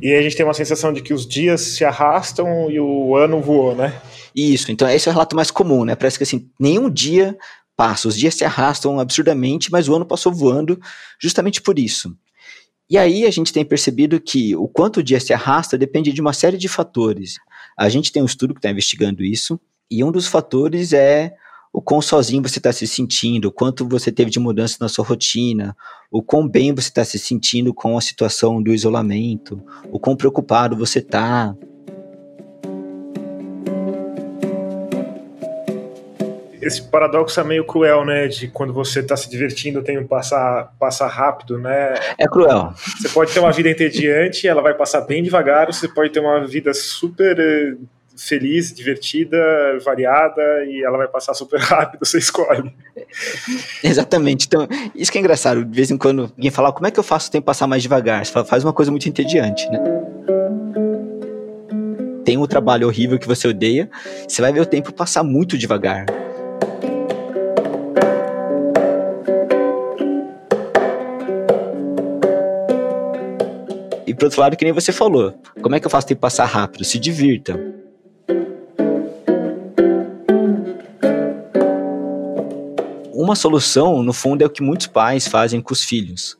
[0.00, 3.40] E a gente tem uma sensação de que os dias se arrastam e o ano
[3.40, 4.00] voou, né?
[4.34, 5.94] Isso, então esse é o relato mais comum, né?
[5.94, 7.36] Parece que assim, nenhum dia
[7.76, 10.80] passa, os dias se arrastam absurdamente, mas o ano passou voando
[11.20, 12.16] justamente por isso.
[12.88, 16.20] E aí a gente tem percebido que o quanto o dia se arrasta depende de
[16.20, 17.36] uma série de fatores.
[17.76, 21.32] A gente tem um estudo que está investigando isso, e um dos fatores é
[21.72, 25.04] o quão sozinho você está se sentindo, o quanto você teve de mudança na sua
[25.04, 25.76] rotina,
[26.10, 30.76] o quão bem você está se sentindo com a situação do isolamento, o quão preocupado
[30.76, 31.54] você está.
[36.60, 38.26] Esse paradoxo é meio cruel, né?
[38.26, 41.94] De quando você está se divertindo, o tempo passa, passa rápido, né?
[42.18, 42.72] É cruel.
[42.74, 46.44] Você pode ter uma vida entediante, ela vai passar bem devagar, você pode ter uma
[46.44, 47.76] vida super eh,
[48.16, 49.36] feliz, divertida,
[49.84, 52.72] variada e ela vai passar super rápido, você escolhe.
[53.82, 54.46] Exatamente.
[54.46, 56.98] Então, isso que é engraçado, de vez em quando alguém fala, ah, como é que
[56.98, 58.24] eu faço o tempo passar mais devagar?
[58.24, 59.78] Você fala, faz uma coisa muito entediante, né?
[62.24, 63.88] Tem um trabalho horrível que você odeia,
[64.26, 66.06] você vai ver o tempo passar muito devagar.
[74.06, 76.20] E pro outro lado, que nem você falou, como é que eu faço o tempo
[76.20, 76.84] passar rápido?
[76.84, 77.85] Se divirta.
[83.26, 86.38] Uma solução, no fundo, é o que muitos pais fazem com os filhos,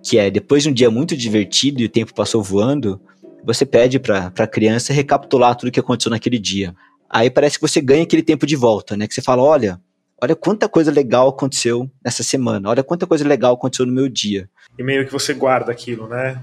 [0.00, 3.00] que é depois de um dia muito divertido e o tempo passou voando,
[3.44, 6.76] você pede para a criança recapitular tudo o que aconteceu naquele dia.
[7.10, 9.08] Aí parece que você ganha aquele tempo de volta, né?
[9.08, 9.80] Que você fala, olha,
[10.22, 14.48] olha quanta coisa legal aconteceu nessa semana, olha quanta coisa legal aconteceu no meu dia.
[14.78, 16.40] E meio que você guarda aquilo, né?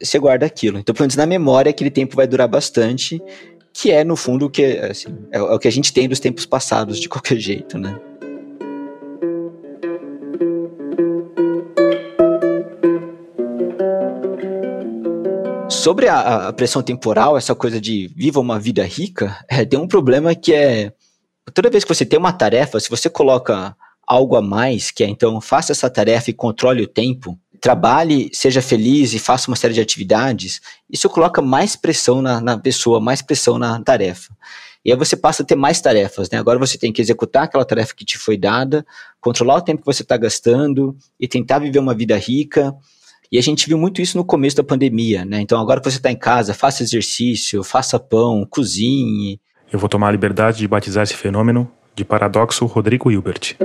[0.00, 0.78] Você guarda aquilo.
[0.78, 3.20] Então, pelo menos na memória, aquele tempo vai durar bastante,
[3.72, 6.20] que é, no fundo, o que, assim, é, é o que a gente tem dos
[6.20, 7.98] tempos passados, de qualquer jeito, né?
[15.84, 19.86] Sobre a, a, pressão temporal, essa coisa de viva uma vida rica, é, tem um
[19.86, 20.94] problema que é
[21.52, 25.06] toda vez que você tem uma tarefa, se você coloca algo a mais, que é
[25.06, 29.74] então faça essa tarefa e controle o tempo, trabalhe, seja feliz e faça uma série
[29.74, 34.34] de atividades, isso coloca mais pressão na, na pessoa, mais pressão na tarefa.
[34.82, 36.38] E aí você passa a ter mais tarefas, né?
[36.38, 38.86] Agora você tem que executar aquela tarefa que te foi dada,
[39.20, 42.74] controlar o tempo que você está gastando e tentar viver uma vida rica
[43.30, 45.40] e a gente viu muito isso no começo da pandemia, né?
[45.40, 49.40] Então agora que você está em casa, faça exercício, faça pão, cozinhe.
[49.72, 53.56] Eu vou tomar a liberdade de batizar esse fenômeno de paradoxo Rodrigo Hilbert.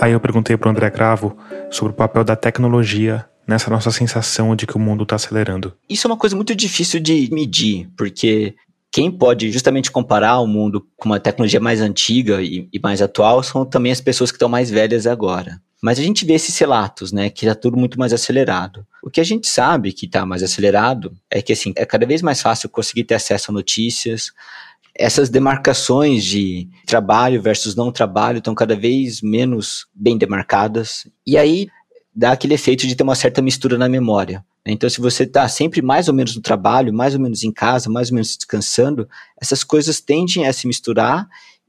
[0.00, 1.36] Aí eu perguntei para o André Cravo
[1.70, 5.74] sobre o papel da tecnologia nessa nossa sensação de que o mundo está acelerando.
[5.88, 8.54] Isso é uma coisa muito difícil de medir, porque
[8.92, 13.42] quem pode justamente comparar o mundo com uma tecnologia mais antiga e, e mais atual
[13.42, 15.60] são também as pessoas que estão mais velhas agora.
[15.82, 18.86] Mas a gente vê esses relatos, né, que está tudo muito mais acelerado.
[19.02, 22.20] O que a gente sabe que está mais acelerado é que assim é cada vez
[22.20, 24.32] mais fácil conseguir ter acesso a notícias.
[24.94, 31.06] Essas demarcações de trabalho versus não trabalho estão cada vez menos bem demarcadas.
[31.26, 31.68] E aí
[32.20, 34.44] dá aquele efeito de ter uma certa mistura na memória.
[34.66, 37.88] Então, se você está sempre mais ou menos no trabalho, mais ou menos em casa,
[37.88, 39.08] mais ou menos descansando,
[39.40, 41.26] essas coisas tendem a se misturar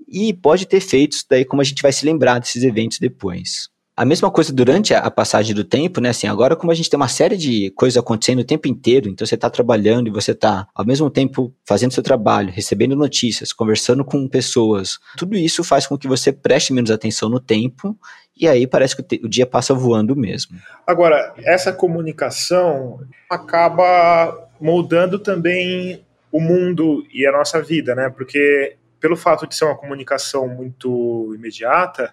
[0.09, 3.69] e pode ter efeitos daí como a gente vai se lembrar desses eventos depois.
[3.95, 6.09] A mesma coisa durante a passagem do tempo, né?
[6.09, 9.25] Assim, agora como a gente tem uma série de coisas acontecendo o tempo inteiro, então
[9.25, 14.03] você está trabalhando e você está ao mesmo tempo fazendo seu trabalho, recebendo notícias, conversando
[14.03, 17.97] com pessoas, tudo isso faz com que você preste menos atenção no tempo
[18.41, 20.57] e aí parece que o dia passa voando mesmo.
[20.87, 22.99] Agora, essa comunicação
[23.29, 28.09] acaba moldando também o mundo e a nossa vida, né?
[28.09, 32.11] Porque pelo fato de ser uma comunicação muito imediata,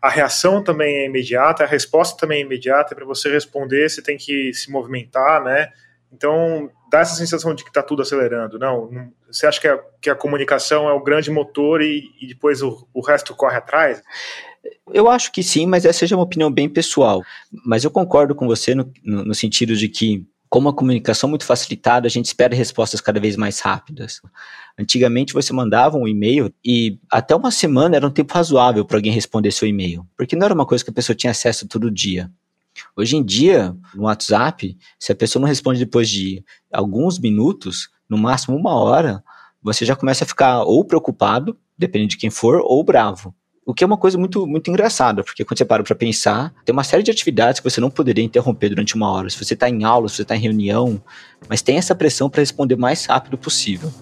[0.00, 4.16] a reação também é imediata, a resposta também é imediata, para você responder você tem
[4.16, 5.72] que se movimentar, né?
[6.10, 8.58] Então, dá essa sensação de que está tudo acelerando.
[8.58, 12.62] Não, você acha que a, que a comunicação é o grande motor e, e depois
[12.62, 14.02] o, o resto corre atrás?
[14.92, 17.22] Eu acho que sim, mas essa é uma opinião bem pessoal.
[17.64, 21.30] Mas eu concordo com você no, no, no sentido de que, como a comunicação é
[21.30, 24.20] muito facilitada, a gente espera respostas cada vez mais rápidas.
[24.78, 29.12] Antigamente você mandava um e-mail e até uma semana era um tempo razoável para alguém
[29.12, 32.30] responder seu e-mail, porque não era uma coisa que a pessoa tinha acesso todo dia.
[32.94, 38.18] Hoje em dia, no WhatsApp, se a pessoa não responde depois de alguns minutos, no
[38.18, 39.22] máximo uma hora,
[39.62, 43.34] você já começa a ficar ou preocupado, dependendo de quem for, ou bravo.
[43.68, 46.72] O que é uma coisa muito, muito engraçada, porque quando você para para pensar, tem
[46.72, 49.28] uma série de atividades que você não poderia interromper durante uma hora.
[49.28, 51.02] Se você está em aula, se você está em reunião,
[51.48, 53.92] mas tem essa pressão para responder o mais rápido possível.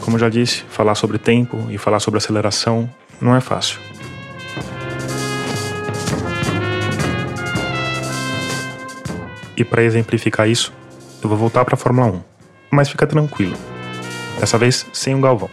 [0.00, 2.88] Como já disse, falar sobre tempo e falar sobre aceleração
[3.20, 3.93] não é fácil.
[9.56, 10.72] E para exemplificar isso,
[11.22, 12.22] eu vou voltar para a Fórmula 1.
[12.70, 13.56] Mas fica tranquilo.
[14.40, 15.48] Dessa vez sem um Galvão.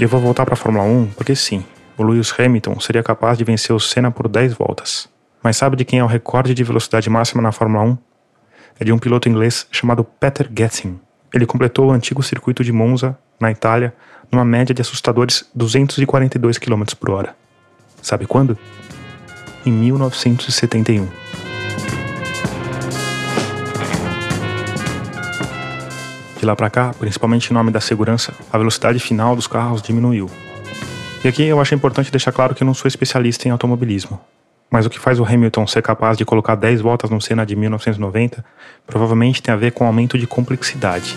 [0.00, 1.64] Eu vou voltar para a Fórmula 1 porque sim,
[1.96, 5.08] o Lewis Hamilton seria capaz de vencer o Senna por 10 voltas.
[5.42, 7.98] Mas sabe de quem é o recorde de velocidade máxima na Fórmula 1?
[8.80, 10.98] É de um piloto inglês chamado Peter Getting.
[11.32, 13.94] Ele completou o antigo circuito de Monza, na Itália,
[14.30, 17.36] numa média de assustadores 242 km por hora.
[18.00, 18.56] Sabe quando?
[19.64, 21.08] Em 1971.
[26.42, 30.28] De lá para cá, principalmente em nome da segurança, a velocidade final dos carros diminuiu.
[31.24, 34.20] E aqui eu acho importante deixar claro que eu não sou especialista em automobilismo.
[34.68, 37.54] Mas o que faz o Hamilton ser capaz de colocar 10 voltas no Senna de
[37.54, 38.44] 1990
[38.84, 41.14] provavelmente tem a ver com o aumento de complexidade.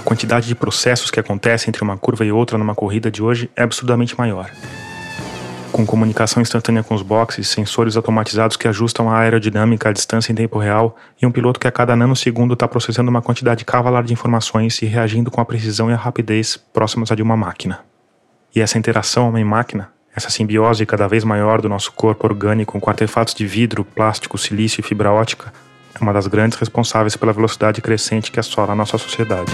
[0.00, 3.48] A quantidade de processos que acontece entre uma curva e outra numa corrida de hoje
[3.54, 4.50] é absurdamente maior.
[5.74, 10.34] Com comunicação instantânea com os boxes, sensores automatizados que ajustam a aerodinâmica à distância em
[10.36, 14.12] tempo real e um piloto que a cada nanosegundo está processando uma quantidade cavalar de
[14.12, 17.80] informações e reagindo com a precisão e a rapidez próximas a de uma máquina.
[18.54, 23.34] E essa interação homem-máquina, essa simbiose cada vez maior do nosso corpo orgânico com artefatos
[23.34, 25.52] de vidro, plástico, silício e fibra ótica,
[25.92, 29.52] é uma das grandes responsáveis pela velocidade crescente que assola a nossa sociedade.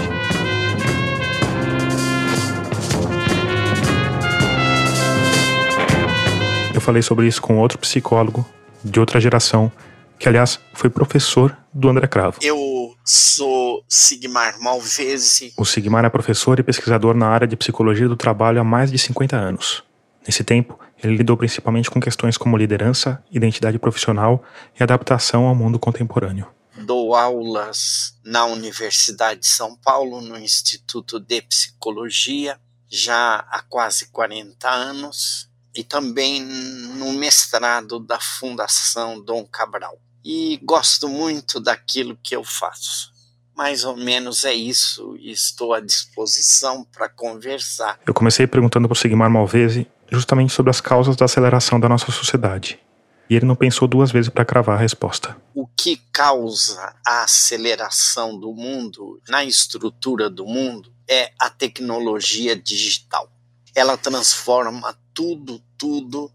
[6.81, 8.43] Eu falei sobre isso com outro psicólogo
[8.83, 9.71] de outra geração,
[10.17, 12.39] que aliás foi professor do André Cravo.
[12.41, 15.53] Eu sou Sigmar Malvese.
[15.55, 18.97] O Sigmar é professor e pesquisador na área de psicologia do trabalho há mais de
[18.97, 19.83] 50 anos.
[20.25, 24.43] Nesse tempo, ele lidou principalmente com questões como liderança, identidade profissional
[24.79, 26.47] e adaptação ao mundo contemporâneo.
[26.83, 34.67] Dou aulas na Universidade de São Paulo, no Instituto de Psicologia, já há quase 40
[34.67, 39.97] anos e também no mestrado da Fundação Dom Cabral.
[40.23, 43.11] E gosto muito daquilo que eu faço.
[43.55, 47.99] Mais ou menos é isso e estou à disposição para conversar.
[48.05, 52.11] Eu comecei perguntando para o Sigmar Malvese justamente sobre as causas da aceleração da nossa
[52.11, 52.79] sociedade.
[53.29, 55.37] E ele não pensou duas vezes para cravar a resposta.
[55.55, 63.31] O que causa a aceleração do mundo, na estrutura do mundo, é a tecnologia digital.
[63.75, 66.31] Ela transforma tudo, tudo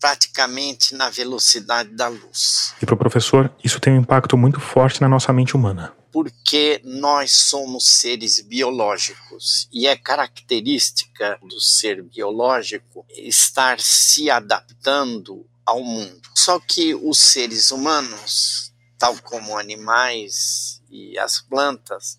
[0.00, 2.74] praticamente na velocidade da luz.
[2.82, 5.94] E para o professor, isso tem um impacto muito forte na nossa mente humana.
[6.10, 15.82] Porque nós somos seres biológicos e é característica do ser biológico estar se adaptando ao
[15.82, 16.20] mundo.
[16.34, 22.18] Só que os seres humanos, tal como animais e as plantas,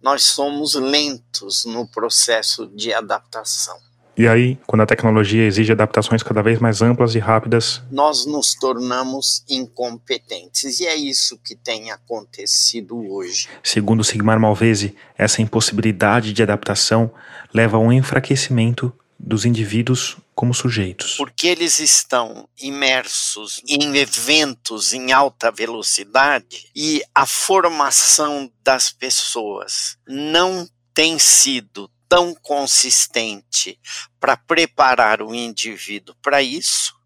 [0.00, 3.85] nós somos lentos no processo de adaptação.
[4.16, 8.54] E aí, quando a tecnologia exige adaptações cada vez mais amplas e rápidas, nós nos
[8.54, 10.80] tornamos incompetentes.
[10.80, 13.46] E é isso que tem acontecido hoje.
[13.62, 17.10] Segundo Sigmar Malvese, essa impossibilidade de adaptação
[17.52, 21.16] leva a um enfraquecimento dos indivíduos como sujeitos.
[21.16, 30.68] Porque eles estão imersos em eventos em alta velocidade e a formação das pessoas não
[30.92, 33.78] tem sido tão consistente
[34.20, 36.96] para preparar o indivíduo para isso.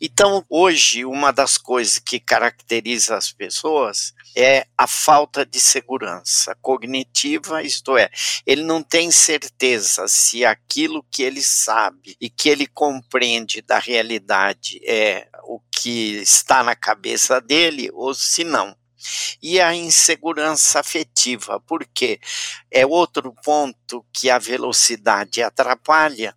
[0.00, 7.62] Então, hoje, uma das coisas que caracteriza as pessoas é a falta de segurança cognitiva,
[7.62, 8.08] isto é,
[8.46, 14.80] ele não tem certeza se aquilo que ele sabe e que ele compreende da realidade
[14.84, 18.76] é o que está na cabeça dele ou se não
[19.42, 22.20] e a insegurança afetiva, porque
[22.70, 26.34] é outro ponto que a velocidade atrapalha.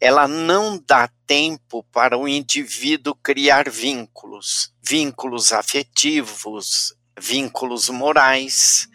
[0.00, 8.88] Ela não dá tempo para o indivíduo criar vínculos, vínculos afetivos, vínculos morais.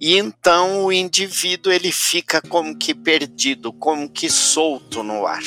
[0.00, 5.42] E então o indivíduo ele fica como que perdido, como que solto no ar.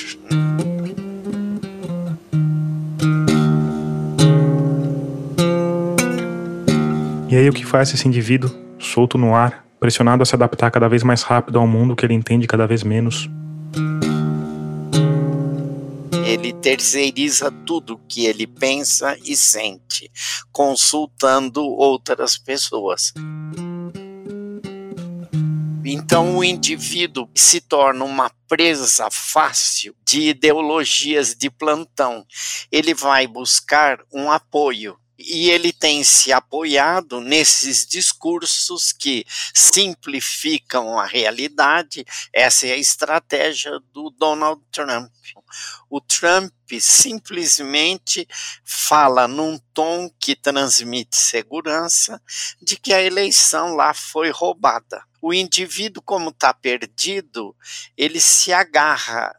[7.29, 10.87] E aí o que faz esse indivíduo, solto no ar, pressionado a se adaptar cada
[10.87, 13.29] vez mais rápido ao mundo que ele entende cada vez menos?
[16.25, 20.09] Ele terceiriza tudo que ele pensa e sente,
[20.53, 23.13] consultando outras pessoas.
[25.83, 32.25] Então o indivíduo se torna uma presa fácil de ideologias de plantão.
[32.71, 41.05] Ele vai buscar um apoio e ele tem se apoiado nesses discursos que simplificam a
[41.05, 42.05] realidade.
[42.31, 45.11] Essa é a estratégia do Donald Trump.
[45.89, 48.27] O Trump simplesmente
[48.63, 52.21] fala num tom que transmite segurança
[52.61, 55.03] de que a eleição lá foi roubada.
[55.21, 57.55] O indivíduo, como está perdido,
[57.97, 59.35] ele se agarra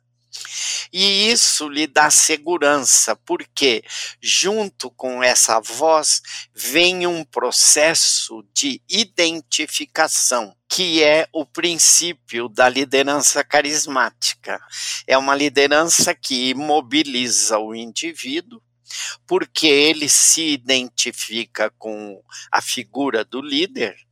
[0.92, 3.82] e isso lhe dá segurança, porque
[4.20, 6.22] junto com essa voz
[6.54, 14.58] vem um processo de identificação, que é o princípio da liderança carismática.
[15.06, 18.62] É uma liderança que mobiliza o indivíduo
[19.26, 24.07] porque ele se identifica com a figura do líder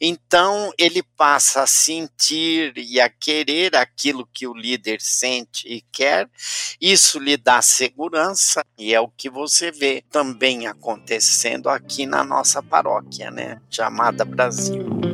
[0.00, 6.28] então ele passa a sentir e a querer aquilo que o líder sente e quer.
[6.80, 12.62] Isso lhe dá segurança e é o que você vê também acontecendo aqui na nossa
[12.62, 13.60] paróquia, né?
[13.70, 15.09] Chamada Brasil.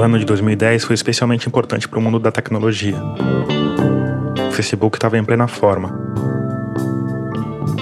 [0.00, 2.96] Ano de 2010 foi especialmente importante para o mundo da tecnologia.
[4.48, 5.94] O Facebook estava em plena forma.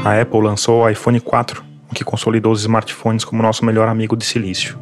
[0.04, 4.16] A Apple lançou o iPhone 4, o que consolidou os smartphones como nosso melhor amigo
[4.16, 4.78] de silício.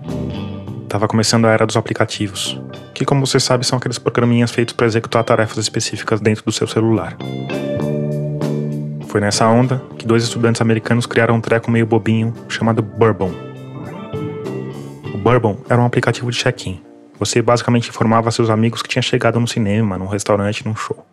[0.83, 2.61] Estava começando a era dos aplicativos,
[2.95, 6.67] que, como você sabe, são aqueles programinhas feitos para executar tarefas específicas dentro do seu
[6.67, 7.17] celular.
[9.07, 13.33] Foi nessa onda que dois estudantes americanos criaram um treco meio bobinho chamado Bourbon.
[15.15, 16.90] O Bourbon era um aplicativo de check-in.
[17.21, 21.07] Você basicamente informava seus amigos que tinha chegado no cinema, num restaurante, num show.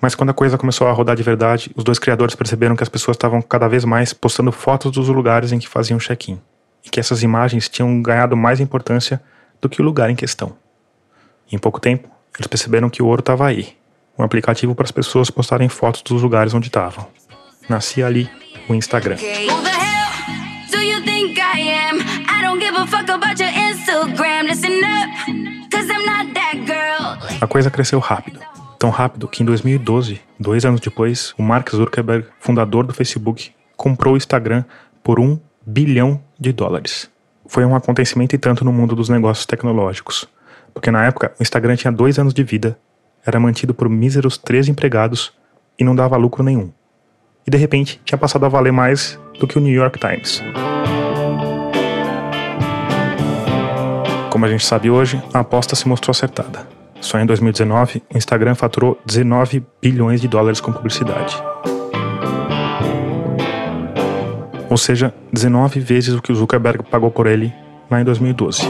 [0.00, 2.88] Mas quando a coisa começou a rodar de verdade, os dois criadores perceberam que as
[2.88, 6.40] pessoas estavam cada vez mais postando fotos dos lugares em que faziam check-in.
[6.84, 9.22] E que essas imagens tinham ganhado mais importância
[9.60, 10.56] do que o lugar em questão.
[11.52, 13.76] em pouco tempo, eles perceberam que o ouro estava aí
[14.18, 17.06] um aplicativo para as pessoas postarem fotos dos lugares onde estavam
[17.70, 18.28] nascia ali
[18.68, 19.16] o Instagram.
[22.28, 23.29] A
[27.50, 28.40] coisa cresceu rápido.
[28.78, 34.14] Tão rápido que em 2012, dois anos depois, o Mark Zuckerberg, fundador do Facebook, comprou
[34.14, 34.64] o Instagram
[35.02, 37.10] por um bilhão de dólares.
[37.46, 40.26] Foi um acontecimento e tanto no mundo dos negócios tecnológicos,
[40.72, 42.78] porque na época o Instagram tinha dois anos de vida,
[43.26, 45.34] era mantido por míseros três empregados
[45.78, 46.72] e não dava lucro nenhum
[47.46, 50.42] e de repente tinha passado a valer mais do que o New York Times.
[54.30, 56.79] Como a gente sabe hoje, a aposta se mostrou acertada.
[57.00, 61.36] Só em 2019, o Instagram faturou 19 bilhões de dólares com publicidade.
[64.68, 67.52] Ou seja, 19 vezes o que o Zuckerberg pagou por ele
[67.90, 68.62] lá em 2012.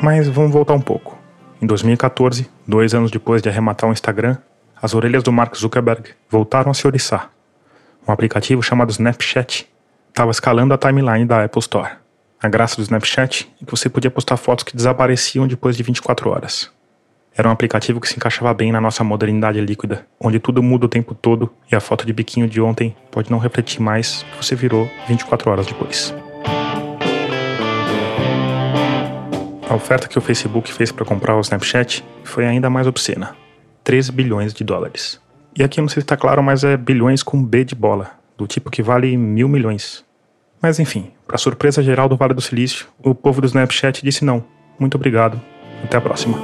[0.00, 1.18] Mas vamos voltar um pouco.
[1.60, 4.36] Em 2014, dois anos depois de arrematar o Instagram,
[4.80, 7.30] as orelhas do Mark Zuckerberg voltaram a se oriçar.
[8.06, 9.68] Um aplicativo chamado Snapchat
[10.08, 12.01] estava escalando a timeline da Apple Store.
[12.42, 16.28] A graça do Snapchat é que você podia postar fotos que desapareciam depois de 24
[16.28, 16.72] horas.
[17.36, 20.88] Era um aplicativo que se encaixava bem na nossa modernidade líquida, onde tudo muda o
[20.88, 24.56] tempo todo e a foto de biquinho de ontem pode não refletir mais que você
[24.56, 26.12] virou 24 horas depois.
[29.70, 33.36] A oferta que o Facebook fez para comprar o Snapchat foi ainda mais obscena.
[33.84, 35.20] 3 bilhões de dólares.
[35.56, 38.48] E aqui não sei se está claro, mas é bilhões com B de bola, do
[38.48, 40.04] tipo que vale mil milhões.
[40.60, 44.44] Mas enfim, para surpresa geral do Vale do Silício, o povo do Snapchat disse não.
[44.78, 45.40] Muito obrigado.
[45.82, 46.36] Até a próxima.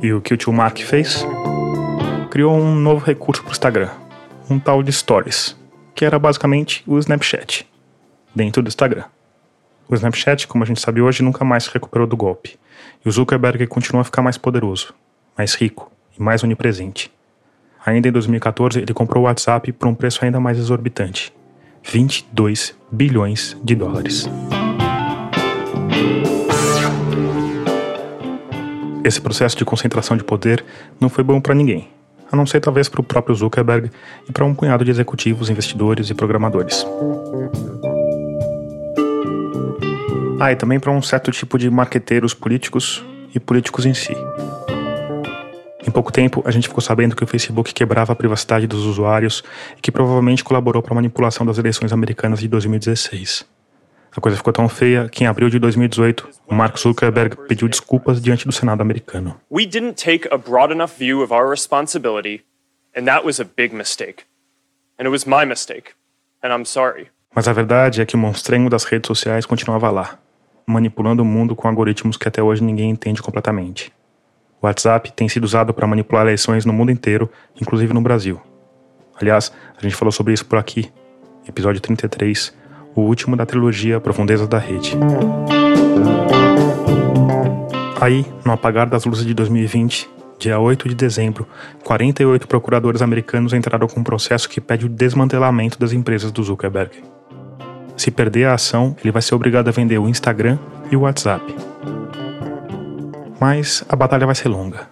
[0.00, 1.26] E o que o tio Mark fez?
[2.30, 3.90] Criou um novo recurso para o Instagram,
[4.48, 5.54] um tal de Stories,
[5.94, 7.68] que era basicamente o Snapchat,
[8.34, 9.04] dentro do Instagram.
[9.86, 12.58] O Snapchat, como a gente sabe hoje, nunca mais se recuperou do golpe.
[13.04, 14.94] E o Zuckerberg continua a ficar mais poderoso,
[15.36, 17.13] mais rico e mais onipresente.
[17.86, 21.32] Ainda em 2014, ele comprou o WhatsApp por um preço ainda mais exorbitante:
[21.82, 24.28] 22 bilhões de dólares.
[29.04, 30.64] Esse processo de concentração de poder
[30.98, 31.88] não foi bom para ninguém,
[32.32, 33.90] a não ser talvez para o próprio Zuckerberg
[34.26, 36.86] e para um punhado de executivos, investidores e programadores.
[40.40, 43.04] Ah, e também para um certo tipo de marqueteiros políticos
[43.34, 44.16] e políticos em si.
[45.86, 49.44] Em pouco tempo, a gente ficou sabendo que o Facebook quebrava a privacidade dos usuários
[49.76, 53.46] e que provavelmente colaborou para a manipulação das eleições americanas de 2016.
[54.16, 58.22] A coisa ficou tão feia que em abril de 2018, o Mark Zuckerberg pediu desculpas
[58.22, 59.38] diante do Senado americano.
[59.50, 62.44] We didn't take a broad enough view of our responsibility,
[62.96, 64.24] and that was a big mistake.
[64.98, 65.94] And it was my mistake,
[66.42, 67.08] and I'm sorry.
[67.34, 70.16] Mas a verdade é que o monstrengo das redes sociais continuava lá,
[70.64, 73.92] manipulando o mundo com algoritmos que até hoje ninguém entende completamente.
[74.64, 77.28] O WhatsApp tem sido usado para manipular eleições no mundo inteiro,
[77.60, 78.40] inclusive no Brasil.
[79.20, 80.90] Aliás, a gente falou sobre isso por aqui,
[81.46, 82.56] episódio 33,
[82.94, 84.96] o último da trilogia Profundezas da Rede.
[88.00, 90.08] Aí, no apagar das luzes de 2020,
[90.38, 91.46] dia 8 de dezembro,
[91.84, 97.04] 48 procuradores americanos entraram com um processo que pede o desmantelamento das empresas do Zuckerberg.
[97.98, 100.58] Se perder a ação, ele vai ser obrigado a vender o Instagram
[100.90, 101.73] e o WhatsApp.
[103.40, 104.88] Mas a batalha vai ser longa.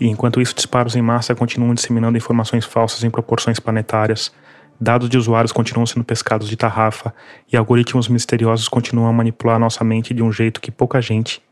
[0.00, 4.32] E enquanto isso, disparos em massa continuam disseminando informações falsas em proporções planetárias,
[4.80, 7.14] dados de usuários continuam sendo pescados de tarrafa
[7.50, 11.42] e algoritmos misteriosos continuam a manipular nossa mente de um jeito que pouca gente,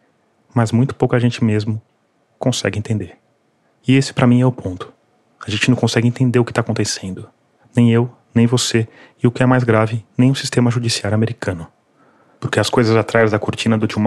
[0.55, 1.81] mas muito pouca gente mesmo,
[2.39, 3.17] consegue entender.
[3.87, 4.93] E esse para mim é o ponto.
[5.47, 7.29] A gente não consegue entender o que está acontecendo.
[7.75, 8.87] Nem eu, nem você,
[9.23, 11.67] e o que é mais grave, nem o sistema judiciário americano.
[12.39, 14.01] Porque as coisas atrás da cortina do tio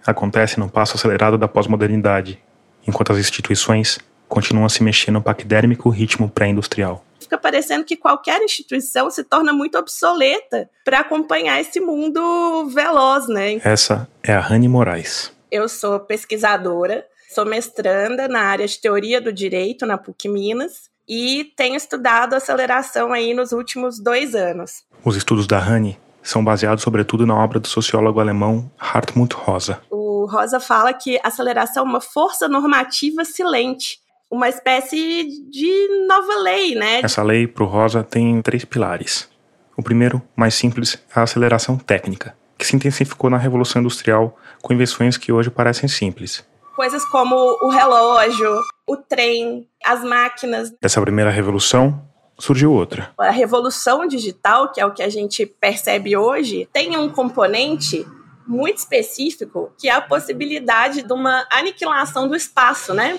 [0.00, 2.38] Mark acontecem no passo acelerado da pós-modernidade,
[2.86, 3.98] enquanto as instituições
[4.28, 7.04] continuam a se mexer no paquidérmico ritmo pré-industrial.
[7.20, 13.60] fica parecendo que qualquer instituição se torna muito obsoleta para acompanhar esse mundo veloz, né?
[13.62, 15.32] Essa é a Rani Moraes.
[15.50, 21.52] Eu sou pesquisadora, sou mestranda na área de teoria do direito na PUC Minas e
[21.56, 24.84] tenho estudado aceleração aí nos últimos dois anos.
[25.04, 29.80] Os estudos da Rani são baseados sobretudo na obra do sociólogo alemão Hartmut Rosa.
[29.90, 33.98] O Rosa fala que aceleração é uma força normativa silente,
[34.30, 37.00] uma espécie de nova lei, né?
[37.02, 39.28] Essa lei, para o Rosa, tem três pilares.
[39.76, 44.74] O primeiro, mais simples, é a aceleração técnica, que se intensificou na Revolução Industrial com
[44.74, 46.44] invenções que hoje parecem simples.
[46.76, 50.72] Coisas como o relógio, o trem, as máquinas.
[50.80, 52.02] Dessa primeira revolução,
[52.40, 53.12] surgiu outra.
[53.18, 58.06] A revolução digital, que é o que a gente percebe hoje, tem um componente
[58.46, 63.18] muito específico, que é a possibilidade de uma aniquilação do espaço, né?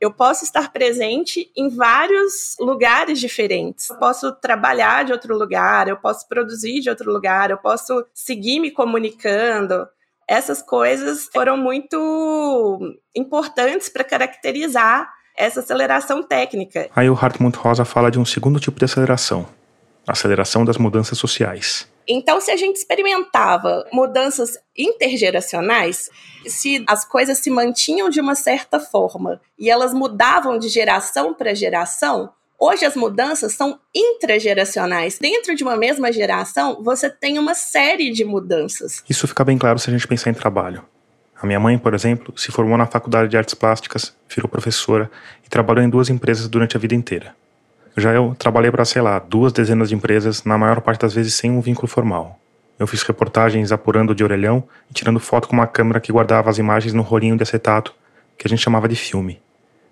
[0.00, 3.88] Eu posso estar presente em vários lugares diferentes.
[3.88, 8.58] Eu posso trabalhar de outro lugar, eu posso produzir de outro lugar, eu posso seguir
[8.58, 9.86] me comunicando.
[10.28, 12.80] Essas coisas foram muito
[13.14, 16.88] importantes para caracterizar essa aceleração técnica.
[16.94, 19.46] Aí o Hartmut Rosa fala de um segundo tipo de aceleração,
[20.06, 21.90] aceleração das mudanças sociais.
[22.06, 26.10] Então, se a gente experimentava mudanças intergeracionais,
[26.46, 31.54] se as coisas se mantinham de uma certa forma e elas mudavam de geração para
[31.54, 35.18] geração, hoje as mudanças são intrageracionais.
[35.18, 39.02] Dentro de uma mesma geração, você tem uma série de mudanças.
[39.08, 40.84] Isso fica bem claro se a gente pensar em trabalho.
[41.42, 45.10] A minha mãe, por exemplo, se formou na Faculdade de Artes Plásticas, virou professora
[45.44, 47.34] e trabalhou em duas empresas durante a vida inteira.
[47.96, 51.34] Já eu trabalhei para, sei lá, duas dezenas de empresas, na maior parte das vezes
[51.34, 52.38] sem um vínculo formal.
[52.78, 56.58] Eu fiz reportagens apurando de orelhão e tirando foto com uma câmera que guardava as
[56.58, 57.92] imagens no rolinho de acetato,
[58.38, 59.42] que a gente chamava de filme.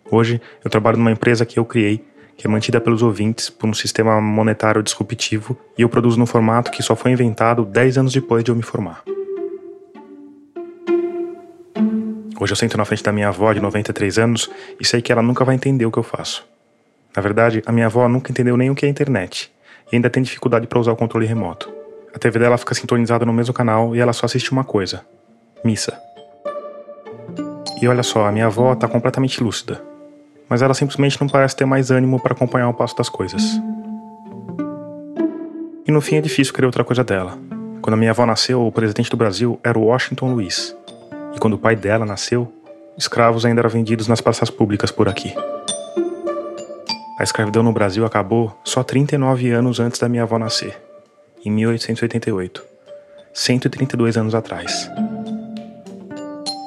[0.09, 2.05] Hoje, eu trabalho numa empresa que eu criei,
[2.37, 6.71] que é mantida pelos ouvintes por um sistema monetário disruptivo, e eu produzo num formato
[6.71, 9.03] que só foi inventado 10 anos depois de eu me formar.
[12.41, 15.21] Hoje eu sento na frente da minha avó de 93 anos e sei que ela
[15.21, 16.43] nunca vai entender o que eu faço.
[17.15, 19.53] Na verdade, a minha avó nunca entendeu nem o que é internet
[19.93, 21.71] e ainda tem dificuldade para usar o controle remoto.
[22.15, 25.05] A TV dela fica sintonizada no mesmo canal e ela só assiste uma coisa:
[25.63, 26.01] missa.
[27.83, 29.83] E olha só, a minha avó está completamente lúcida,
[30.49, 33.61] mas ela simplesmente não parece ter mais ânimo para acompanhar o passo das coisas.
[35.87, 37.39] E no fim é difícil querer outra coisa dela.
[37.83, 40.75] Quando a minha avó nasceu, o presidente do Brasil era o Washington Luiz.
[41.35, 42.53] E quando o pai dela nasceu,
[42.97, 45.35] escravos ainda eram vendidos nas praças públicas por aqui.
[47.19, 50.81] A escravidão no Brasil acabou só 39 anos antes da minha avó nascer,
[51.45, 52.65] em 1888,
[53.33, 54.91] 132 anos atrás.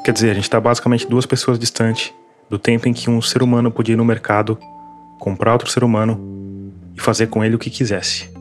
[0.03, 2.13] Quer dizer, a gente está basicamente duas pessoas distantes
[2.49, 4.57] do tempo em que um ser humano podia ir no mercado,
[5.19, 8.32] comprar outro ser humano e fazer com ele o que quisesse.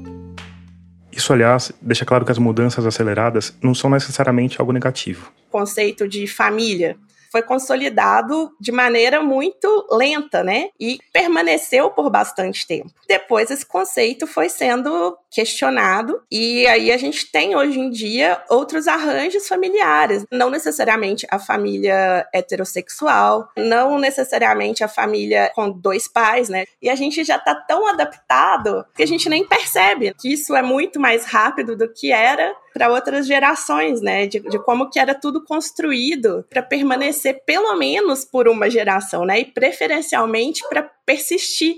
[1.12, 5.30] Isso, aliás, deixa claro que as mudanças aceleradas não são necessariamente algo negativo.
[5.48, 6.96] O conceito de família
[7.32, 10.68] foi consolidado de maneira muito lenta, né?
[10.78, 12.92] E permaneceu por bastante tempo.
[13.08, 18.86] Depois esse conceito foi sendo questionado e aí a gente tem hoje em dia outros
[18.86, 26.66] arranjos familiares, não necessariamente a família heterossexual, não necessariamente a família com dois pais, né?
[26.82, 30.60] E a gente já tá tão adaptado que a gente nem percebe que isso é
[30.60, 34.26] muito mais rápido do que era para outras gerações, né?
[34.26, 39.40] De, de, como que era tudo construído para permanecer pelo menos por uma geração, né?
[39.40, 41.76] E preferencialmente para persistir.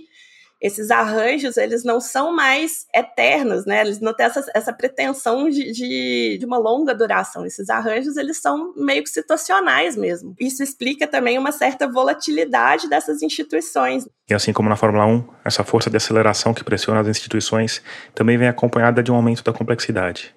[0.61, 3.83] Esses arranjos, eles não são mais eternos, né?
[3.83, 7.45] Eles não têm essa, essa pretensão de, de, de uma longa duração.
[7.45, 10.35] Esses arranjos, eles são meio que situacionais mesmo.
[10.41, 14.09] Isso explica também uma certa volatilidade dessas instituições.
[14.31, 17.83] E assim como na Fórmula 1, essa força de aceleração que pressiona as instituições
[18.15, 20.35] também vem acompanhada de um aumento da complexidade.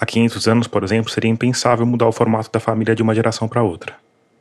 [0.00, 3.46] Há 500 anos, por exemplo, seria impensável mudar o formato da família de uma geração
[3.46, 3.96] para outra.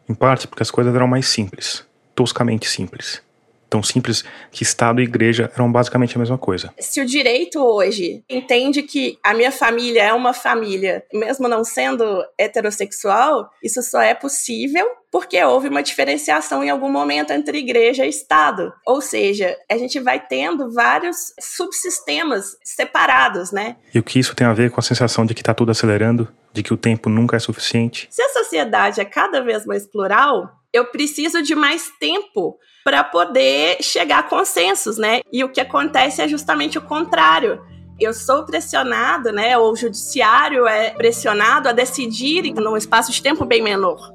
[0.07, 1.85] Em parte porque as coisas eram mais simples,
[2.15, 3.21] toscamente simples.
[3.69, 6.73] Tão simples que Estado e Igreja eram basicamente a mesma coisa.
[6.79, 12.23] Se o direito hoje entende que a minha família é uma família, mesmo não sendo
[12.37, 18.09] heterossexual, isso só é possível porque houve uma diferenciação em algum momento entre igreja e
[18.09, 18.71] Estado.
[18.85, 23.75] Ou seja, a gente vai tendo vários subsistemas separados, né?
[23.93, 26.27] E o que isso tem a ver com a sensação de que está tudo acelerando?
[26.53, 28.07] De que o tempo nunca é suficiente?
[28.11, 33.77] Se a sociedade é cada vez mais plural, eu preciso de mais tempo para poder
[33.81, 35.21] chegar a consensos, né?
[35.31, 37.61] E o que acontece é justamente o contrário
[37.99, 43.45] eu sou pressionado, né, ou o judiciário é pressionado a decidir num espaço de tempo
[43.45, 44.13] bem menor.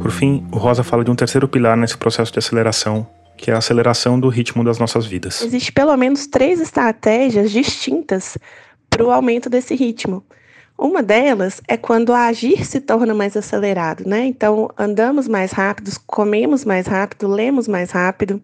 [0.00, 3.06] Por fim, o Rosa fala de um terceiro pilar nesse processo de aceleração,
[3.36, 5.42] que é a aceleração do ritmo das nossas vidas.
[5.42, 8.38] Existem pelo menos três estratégias distintas
[8.88, 10.24] para o aumento desse ritmo.
[10.78, 14.26] Uma delas é quando agir se torna mais acelerado, né?
[14.26, 18.42] Então, andamos mais rápidos, comemos mais rápido, lemos mais rápido.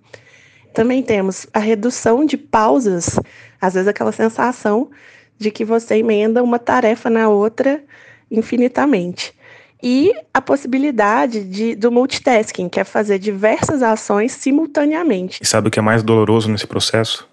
[0.72, 3.20] Também temos a redução de pausas,
[3.60, 4.90] às vezes aquela sensação
[5.38, 7.82] de que você emenda uma tarefa na outra
[8.30, 9.34] infinitamente.
[9.82, 15.40] E a possibilidade de, do multitasking, que é fazer diversas ações simultaneamente.
[15.42, 17.28] E sabe o que é mais doloroso nesse processo?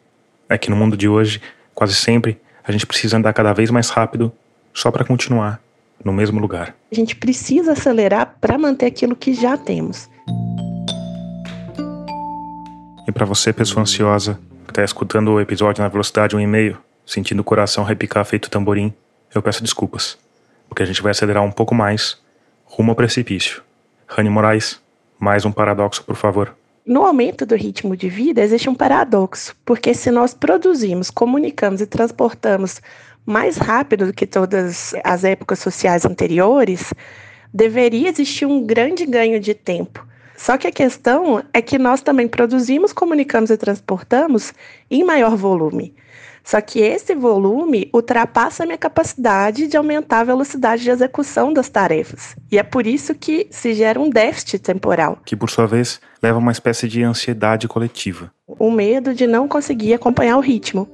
[0.49, 1.41] É que no mundo de hoje,
[1.73, 4.33] quase sempre, a gente precisa andar cada vez mais rápido
[4.73, 5.61] só para continuar
[6.03, 6.75] no mesmo lugar.
[6.91, 10.09] A gente precisa acelerar para manter aquilo que já temos.
[13.07, 17.43] E para você, pessoa ansiosa, que está escutando o episódio na velocidade 1,5, sentindo o
[17.43, 18.93] coração repicar feito tamborim,
[19.33, 20.17] eu peço desculpas,
[20.67, 22.17] porque a gente vai acelerar um pouco mais
[22.65, 23.63] rumo ao precipício.
[24.07, 24.79] Rani Moraes,
[25.19, 26.55] mais um paradoxo, por favor.
[26.85, 31.85] No aumento do ritmo de vida, existe um paradoxo, porque se nós produzimos, comunicamos e
[31.85, 32.81] transportamos
[33.25, 36.93] mais rápido do que todas as épocas sociais anteriores,
[37.53, 40.07] deveria existir um grande ganho de tempo.
[40.35, 44.53] Só que a questão é que nós também produzimos, comunicamos e transportamos
[44.89, 45.93] em maior volume.
[46.43, 51.69] Só que esse volume ultrapassa a minha capacidade de aumentar a velocidade de execução das
[51.69, 52.35] tarefas.
[52.49, 55.19] E é por isso que se gera um déficit temporal.
[55.25, 58.31] Que, por sua vez, leva a uma espécie de ansiedade coletiva.
[58.47, 60.87] O medo de não conseguir acompanhar o ritmo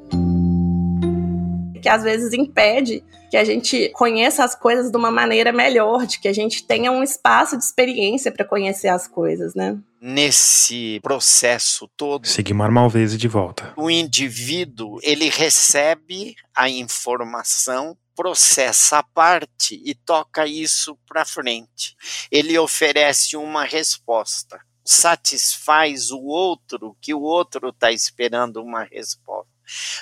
[1.85, 6.19] que às vezes impede que a gente conheça as coisas de uma maneira melhor, de
[6.19, 9.77] que a gente tenha um espaço de experiência para conhecer as coisas, né?
[10.01, 13.71] Nesse processo todo, Sigmar Malvese de volta.
[13.77, 21.95] o indivíduo ele recebe a informação processa a parte e toca isso para frente.
[22.31, 29.54] Ele oferece uma resposta, satisfaz o outro que o outro está esperando uma resposta.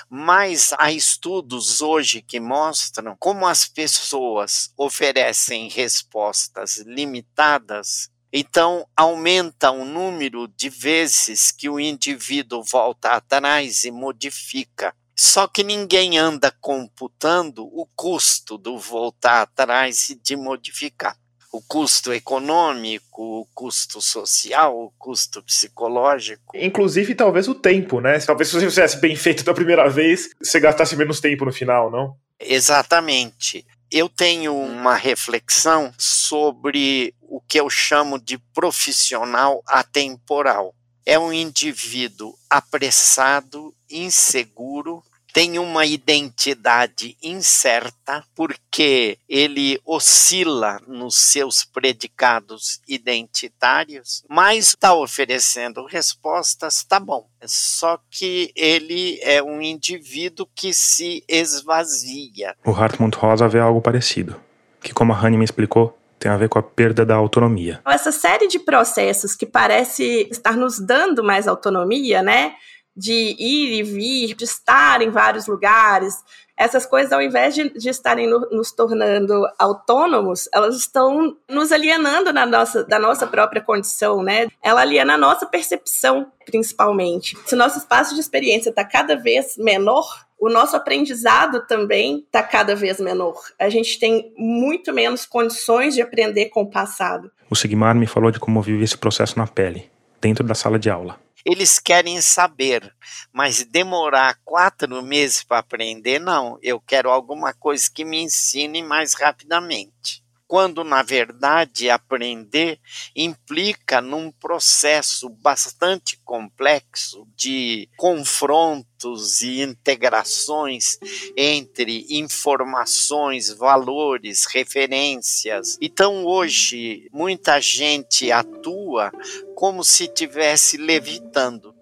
[0.08, 9.84] Mas há estudos hoje que mostram como as pessoas oferecem respostas limitadas, então aumenta o
[9.84, 14.94] número de vezes que o indivíduo volta atrás e modifica.
[15.16, 21.16] Só que ninguém anda computando o custo do voltar atrás e de modificar
[21.54, 26.56] o custo econômico, o custo social, o custo psicológico.
[26.56, 28.18] Inclusive, talvez o tempo, né?
[28.18, 31.92] Talvez se você fizesse bem feito da primeira vez, você gastasse menos tempo no final,
[31.92, 32.16] não?
[32.40, 33.64] Exatamente.
[33.88, 40.74] Eu tenho uma reflexão sobre o que eu chamo de profissional atemporal.
[41.06, 52.80] É um indivíduo apressado, inseguro, tem uma identidade incerta, porque ele oscila nos seus predicados
[52.86, 57.26] identitários, mas está oferecendo respostas, tá bom.
[57.44, 62.54] Só que ele é um indivíduo que se esvazia.
[62.64, 64.40] O Hartmut Rosa vê algo parecido,
[64.80, 67.82] que como a Rani me explicou, tem a ver com a perda da autonomia.
[67.84, 72.54] Essa série de processos que parece estar nos dando mais autonomia, né?
[72.96, 76.22] De ir e vir, de estar em vários lugares,
[76.56, 82.32] essas coisas, ao invés de, de estarem no, nos tornando autônomos, elas estão nos alienando
[82.32, 84.46] na nossa, da nossa própria condição, né?
[84.62, 87.36] Ela aliena a nossa percepção, principalmente.
[87.44, 92.42] Se o nosso espaço de experiência está cada vez menor, o nosso aprendizado também está
[92.42, 93.40] cada vez menor.
[93.58, 97.30] A gente tem muito menos condições de aprender com o passado.
[97.50, 99.90] O Sigmar me falou de como vive esse processo na pele,
[100.20, 101.23] dentro da sala de aula.
[101.44, 102.94] Eles querem saber,
[103.30, 106.58] mas demorar quatro meses para aprender, não.
[106.62, 110.23] Eu quero alguma coisa que me ensine mais rapidamente.
[110.54, 112.78] Quando, na verdade, aprender
[113.16, 120.96] implica num processo bastante complexo de confrontos e integrações
[121.36, 125.76] entre informações, valores, referências.
[125.80, 129.10] Então, hoje, muita gente atua
[129.56, 131.74] como se estivesse levitando.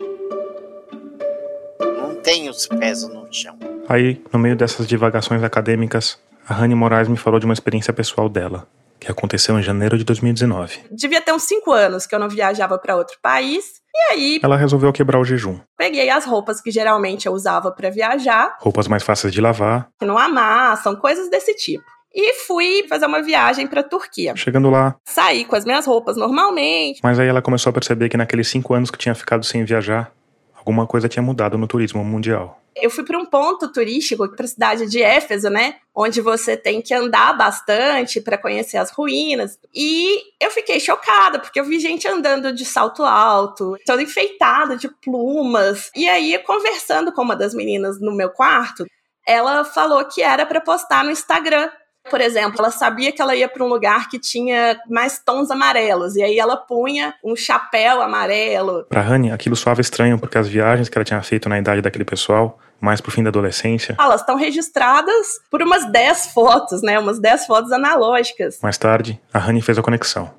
[1.78, 3.58] Não tem os pés no chão.
[3.86, 6.18] Aí, no meio dessas divagações acadêmicas,
[6.48, 8.66] a Rani Moraes me falou de uma experiência pessoal dela,
[9.00, 10.80] que aconteceu em janeiro de 2019.
[10.90, 13.80] Devia ter uns cinco anos que eu não viajava para outro país.
[13.94, 15.58] E aí, Ela resolveu quebrar o jejum.
[15.76, 19.88] peguei as roupas que geralmente eu usava para viajar, Roupas mais fáceis de lavar.
[19.98, 21.84] que não amassam, coisas desse tipo.
[22.14, 24.34] E fui fazer uma viagem para Turquia.
[24.36, 27.00] Chegando lá, Saí com as minhas roupas normalmente.
[27.02, 30.10] mas aí ela começou a perceber que naqueles cinco anos que tinha ficado sem viajar,
[30.62, 32.60] alguma coisa tinha mudado no turismo mundial.
[32.74, 35.76] Eu fui para um ponto turístico, para a cidade de Éfeso, né?
[35.94, 39.58] Onde você tem que andar bastante para conhecer as ruínas.
[39.74, 44.88] E eu fiquei chocada, porque eu vi gente andando de salto alto, todo enfeitado de
[44.88, 45.90] plumas.
[45.94, 48.86] E aí, conversando com uma das meninas no meu quarto,
[49.26, 51.70] ela falou que era para postar no Instagram.
[52.10, 56.16] Por exemplo, ela sabia que ela ia para um lugar que tinha mais tons amarelos,
[56.16, 58.84] e aí ela punha um chapéu amarelo.
[58.88, 62.04] Para Rani, aquilo soava estranho, porque as viagens que ela tinha feito na idade daquele
[62.04, 63.96] pessoal, mais pro fim da adolescência.
[63.98, 66.98] Elas estão registradas por umas 10 fotos, né?
[66.98, 68.58] Umas 10 fotos analógicas.
[68.60, 70.34] Mais tarde, a Rani fez a conexão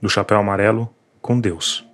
[0.00, 1.86] do chapéu amarelo com Deus.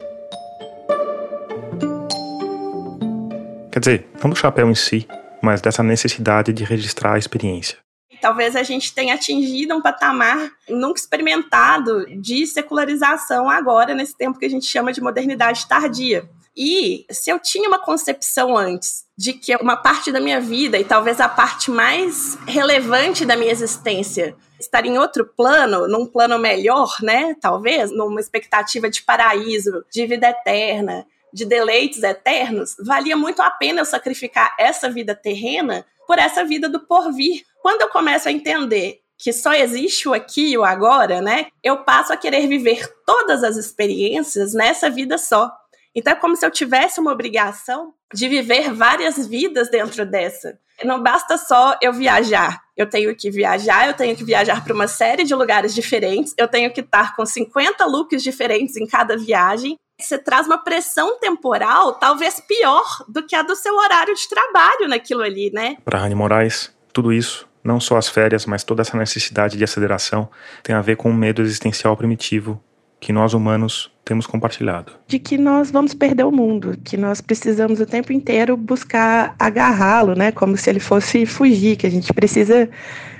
[3.72, 5.06] Quer dizer, não do chapéu em si,
[5.42, 7.78] mas dessa necessidade de registrar a experiência.
[8.20, 14.46] Talvez a gente tenha atingido um patamar nunca experimentado de secularização agora, nesse tempo que
[14.46, 16.28] a gente chama de modernidade tardia.
[16.56, 20.84] E se eu tinha uma concepção antes de que uma parte da minha vida, e
[20.84, 26.96] talvez a parte mais relevante da minha existência, estaria em outro plano, num plano melhor,
[27.02, 27.34] né?
[27.40, 33.80] Talvez, numa expectativa de paraíso, de vida eterna, de deleites eternos, valia muito a pena
[33.80, 37.44] eu sacrificar essa vida terrena por essa vida do porvir.
[37.61, 41.48] Quando eu começo a entender que só existe o aqui e o agora, né?
[41.62, 45.50] Eu passo a querer viver todas as experiências nessa vida só.
[45.94, 50.58] Então é como se eu tivesse uma obrigação de viver várias vidas dentro dessa.
[50.82, 52.62] Não basta só eu viajar.
[52.74, 56.48] Eu tenho que viajar, eu tenho que viajar para uma série de lugares diferentes, eu
[56.48, 61.92] tenho que estar com 50 looks diferentes em cada viagem, você traz uma pressão temporal
[61.94, 65.76] talvez pior do que a do seu horário de trabalho naquilo ali, né?
[65.84, 70.28] Para Rani Moraes, tudo isso, não só as férias, mas toda essa necessidade de aceleração,
[70.62, 72.61] tem a ver com um medo existencial primitivo
[72.98, 74.92] que nós humanos temos compartilhado.
[75.06, 80.14] De que nós vamos perder o mundo, que nós precisamos o tempo inteiro buscar agarrá-lo,
[80.14, 80.30] né?
[80.30, 82.68] Como se ele fosse fugir, que a gente precisa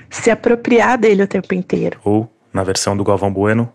[0.09, 1.99] se apropriar dele o tempo inteiro.
[2.03, 3.71] Ou, na versão do Galvão Bueno,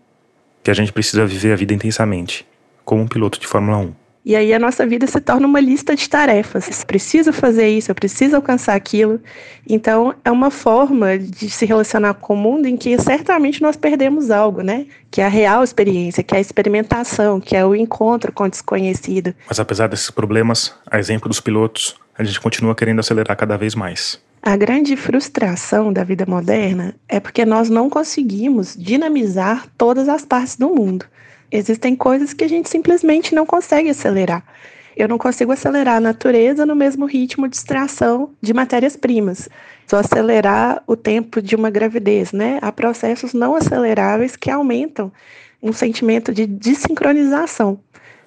[0.63, 2.45] que a gente precisa viver a vida intensamente
[2.85, 3.93] como um piloto de Fórmula 1.
[4.27, 6.67] E aí a nossa vida se torna uma lista de tarefas.
[6.67, 9.21] Eu preciso fazer isso, eu preciso alcançar aquilo.
[9.65, 14.29] Então é uma forma de se relacionar com o mundo em que certamente nós perdemos
[14.29, 14.85] algo, né?
[15.09, 18.49] Que é a real experiência, que é a experimentação, que é o encontro com o
[18.49, 19.33] desconhecido.
[19.47, 23.75] Mas apesar desses problemas, a exemplo dos pilotos, a gente continua querendo acelerar cada vez
[23.75, 24.19] mais.
[24.41, 30.57] A grande frustração da vida moderna é porque nós não conseguimos dinamizar todas as partes
[30.57, 31.05] do mundo.
[31.51, 34.43] Existem coisas que a gente simplesmente não consegue acelerar.
[34.95, 39.47] Eu não consigo acelerar a natureza no mesmo ritmo de extração de matérias-primas.
[39.85, 42.57] Só acelerar o tempo de uma gravidez, né?
[42.61, 45.11] Há processos não aceleráveis que aumentam
[45.61, 47.79] um sentimento de desincronização.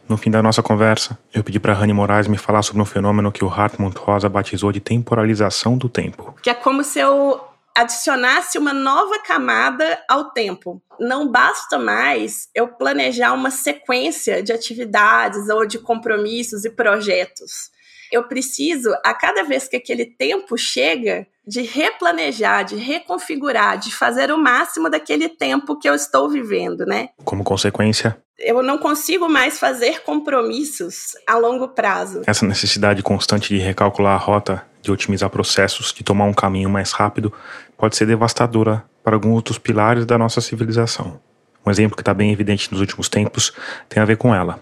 [0.09, 3.31] No fim da nossa conversa, eu pedi para Rani Moraes me falar sobre um fenômeno
[3.31, 6.35] que o Hartmut Rosa batizou de temporalização do tempo.
[6.43, 7.41] Que é como se eu
[7.77, 10.83] adicionasse uma nova camada ao tempo.
[10.99, 17.71] Não basta mais eu planejar uma sequência de atividades ou de compromissos e projetos.
[18.12, 24.33] Eu preciso, a cada vez que aquele tempo chega, de replanejar, de reconfigurar, de fazer
[24.33, 27.11] o máximo daquele tempo que eu estou vivendo, né?
[27.25, 32.23] Como consequência, eu não consigo mais fazer compromissos a longo prazo.
[32.27, 36.93] Essa necessidade constante de recalcular a rota, de otimizar processos, de tomar um caminho mais
[36.93, 37.33] rápido,
[37.76, 41.20] pode ser devastadora para alguns dos pilares da nossa civilização.
[41.64, 43.53] Um exemplo que está bem evidente nos últimos tempos
[43.89, 44.61] tem a ver com ela,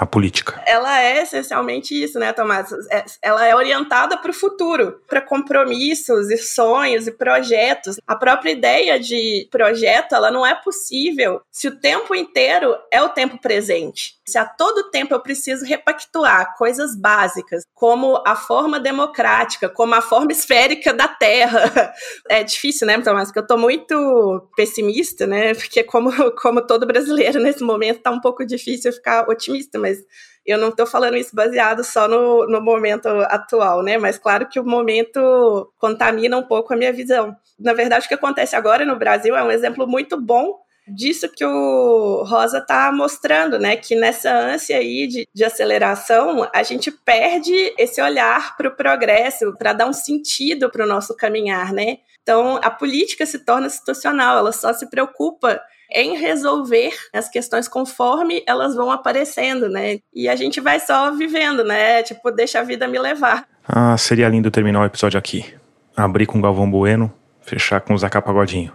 [0.00, 0.62] a política.
[0.66, 2.72] Ela é essencialmente isso, né, Tomás?
[2.90, 7.98] É, ela é orientada para o futuro, para compromissos e sonhos e projetos.
[8.06, 13.10] A própria ideia de projeto, ela não é possível se o tempo inteiro é o
[13.10, 14.14] tempo presente.
[14.26, 20.00] Se a todo tempo eu preciso repactuar coisas básicas, como a forma democrática, como a
[20.00, 21.92] forma esférica da Terra.
[22.28, 23.28] É difícil, né, Tomás?
[23.28, 25.52] Porque eu estou muito pessimista, né?
[25.52, 30.04] Porque como, como todo brasileiro nesse momento, está um pouco difícil ficar otimista, mas mas
[30.46, 33.98] eu não estou falando isso baseado só no, no momento atual, né?
[33.98, 37.36] Mas claro que o momento contamina um pouco a minha visão.
[37.58, 41.44] Na verdade, o que acontece agora no Brasil é um exemplo muito bom disso que
[41.44, 43.76] o Rosa está mostrando, né?
[43.76, 49.54] Que nessa ânsia aí de, de aceleração, a gente perde esse olhar para o progresso,
[49.56, 51.98] para dar um sentido para o nosso caminhar, né?
[52.22, 55.60] Então, a política se torna situacional, ela só se preocupa
[55.92, 59.98] em resolver as questões conforme elas vão aparecendo, né?
[60.14, 62.02] E a gente vai só vivendo, né?
[62.02, 63.46] Tipo, deixa a vida me levar.
[63.66, 65.54] Ah, seria lindo terminar o episódio aqui.
[65.96, 68.72] Abrir com Galvão Bueno, fechar com o Zaca Pagodinho.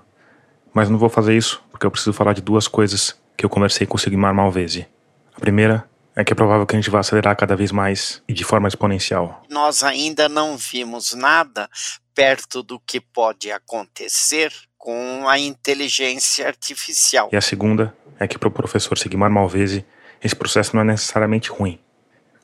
[0.74, 3.88] Mas não vou fazer isso, porque eu preciso falar de duas coisas que eu conversei
[3.88, 4.88] com o Sigmar Malvese.
[5.36, 8.34] A primeira é que é provável que a gente vá acelerar cada vez mais e
[8.34, 9.43] de forma exponencial.
[9.49, 11.70] Nós ainda não vimos nada
[12.13, 14.51] perto do que pode acontecer
[14.86, 17.31] com a inteligência artificial.
[17.33, 19.83] E a segunda é que para o professor Sigmar Malvese,
[20.23, 21.79] esse processo não é necessariamente ruim,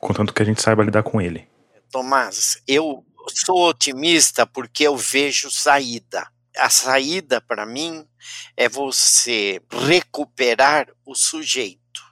[0.00, 1.46] contanto que a gente saiba lidar com ele.
[1.92, 6.26] Tomás, eu sou otimista porque eu vejo saída.
[6.58, 8.04] A saída para mim
[8.56, 12.02] é você recuperar o sujeito,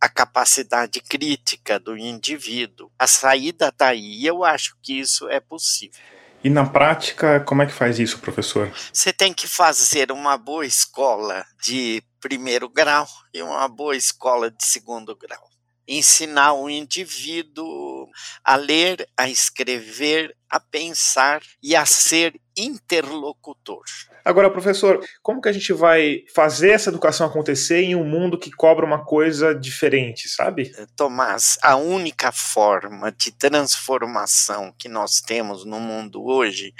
[0.00, 2.92] a capacidade crítica do indivíduo.
[2.96, 5.98] A saída está aí e eu acho que isso é possível.
[6.42, 8.72] E na prática, como é que faz isso, professor?
[8.92, 14.64] Você tem que fazer uma boa escola de primeiro grau e uma boa escola de
[14.64, 15.42] segundo grau.
[15.86, 18.08] Ensinar o indivíduo
[18.44, 23.84] a ler, a escrever, a pensar e a ser interlocutor.
[24.24, 28.50] Agora, professor, como que a gente vai fazer essa educação acontecer em um mundo que
[28.50, 30.72] cobra uma coisa diferente, sabe?
[30.76, 36.74] Eh, Tomás, a única forma de transformação que nós temos no mundo hoje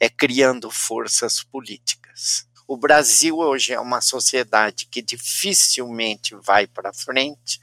[0.00, 2.46] é criando forças políticas.
[2.66, 7.60] O Brasil hoje é uma sociedade que dificilmente vai para frente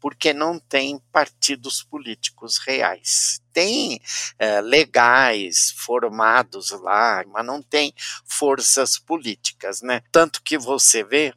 [0.00, 3.40] porque não tem partidos políticos reais.
[3.52, 4.00] Tem
[4.38, 7.92] é, legais formados lá, mas não tem
[8.24, 10.02] forças políticas, né?
[10.10, 11.34] Tanto que você vê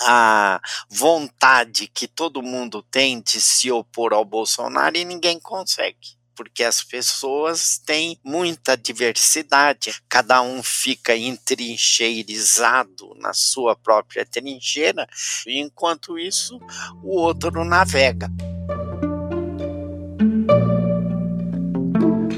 [0.00, 6.62] a vontade que todo mundo tem de se opor ao Bolsonaro e ninguém consegue porque
[6.62, 15.04] as pessoas têm muita diversidade, cada um fica entrincheirizado na sua própria trincheira,
[15.44, 16.60] e enquanto isso
[17.02, 18.28] o outro navega.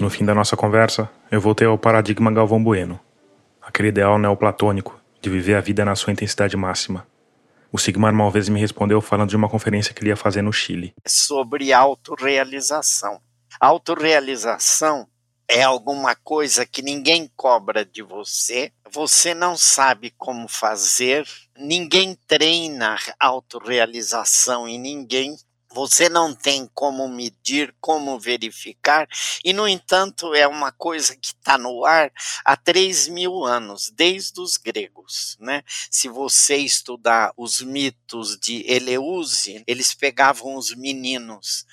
[0.01, 2.98] No fim da nossa conversa, eu voltei ao paradigma Galvão Bueno,
[3.61, 7.07] aquele ideal neoplatônico de viver a vida na sua intensidade máxima.
[7.70, 10.94] O Sigmar Malvese me respondeu falando de uma conferência que ele ia fazer no Chile.
[11.07, 13.20] Sobre autorrealização.
[13.59, 15.09] Autorrealização
[15.48, 21.26] é alguma coisa que ninguém cobra de você, você não sabe como fazer,
[21.57, 25.36] ninguém treina autorrealização em ninguém,
[25.72, 29.09] você não tem como medir, como verificar,
[29.44, 32.12] e, no entanto, é uma coisa que está no ar
[32.44, 35.36] há 3 mil anos, desde os gregos.
[35.40, 35.62] Né?
[35.90, 41.64] Se você estudar os mitos de Eleuse, eles pegavam os meninos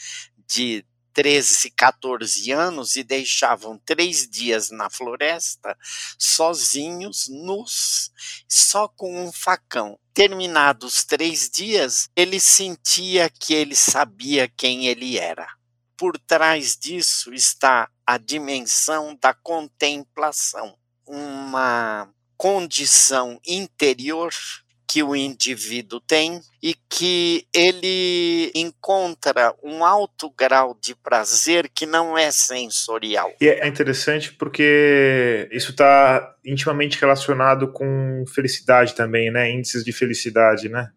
[0.47, 0.85] de
[1.17, 5.75] 13, 14 anos e deixavam três dias na floresta,
[6.15, 8.11] sozinhos, nus,
[8.47, 9.97] só com um facão.
[10.13, 15.47] Terminados três dias, ele sentia que ele sabia quem ele era.
[15.97, 24.31] Por trás disso está a dimensão da contemplação, uma condição interior
[24.87, 32.17] que o indivíduo tem e que ele encontra um alto grau de prazer que não
[32.17, 33.33] é sensorial.
[33.39, 39.51] E é interessante porque isso está intimamente relacionado com felicidade também, né?
[39.51, 40.89] Índices de felicidade, né?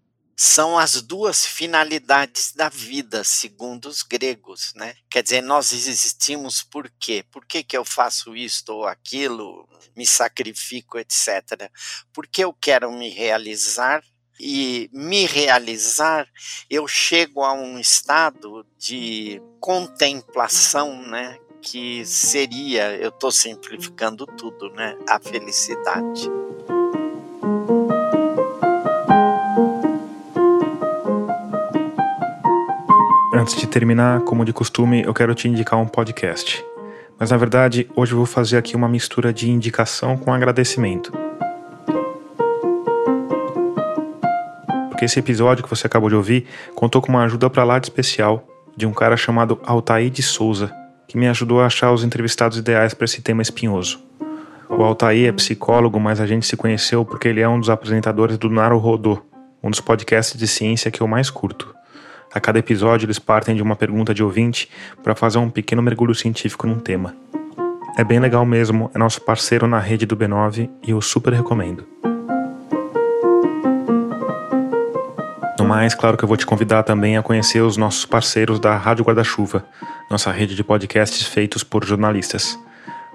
[0.42, 4.94] São as duas finalidades da vida, segundo os gregos, né?
[5.10, 7.22] Quer dizer, nós existimos por quê?
[7.30, 11.70] Por que, que eu faço isto ou aquilo, me sacrifico, etc.
[12.10, 14.02] Porque eu quero me realizar
[14.40, 16.26] e me realizar,
[16.70, 21.38] eu chego a um estado de contemplação, né?
[21.60, 24.96] Que seria, eu estou simplificando tudo, né?
[25.06, 26.30] A felicidade.
[33.50, 36.64] Antes de terminar, como de costume, eu quero te indicar um podcast.
[37.18, 41.12] Mas na verdade, hoje eu vou fazer aqui uma mistura de indicação com agradecimento.
[44.88, 46.46] Porque esse episódio que você acabou de ouvir
[46.76, 48.46] contou com uma ajuda para lá de especial
[48.76, 50.72] de um cara chamado Altair de Souza,
[51.08, 53.98] que me ajudou a achar os entrevistados ideais para esse tema espinhoso.
[54.68, 58.38] O Altair é psicólogo, mas a gente se conheceu porque ele é um dos apresentadores
[58.38, 59.20] do Naro Rodô,
[59.60, 61.80] um dos podcasts de ciência que eu mais curto.
[62.32, 64.70] A cada episódio, eles partem de uma pergunta de ouvinte
[65.02, 67.16] para fazer um pequeno mergulho científico num tema.
[67.98, 71.84] É bem legal mesmo, é nosso parceiro na rede do B9 e eu super recomendo.
[75.58, 78.76] No mais, claro que eu vou te convidar também a conhecer os nossos parceiros da
[78.76, 79.64] Rádio Guarda-Chuva,
[80.08, 82.56] nossa rede de podcasts feitos por jornalistas.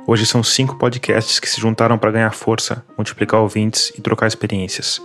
[0.06, 5.02] Hoje são cinco podcasts que se juntaram para ganhar força, multiplicar ouvintes e trocar experiências.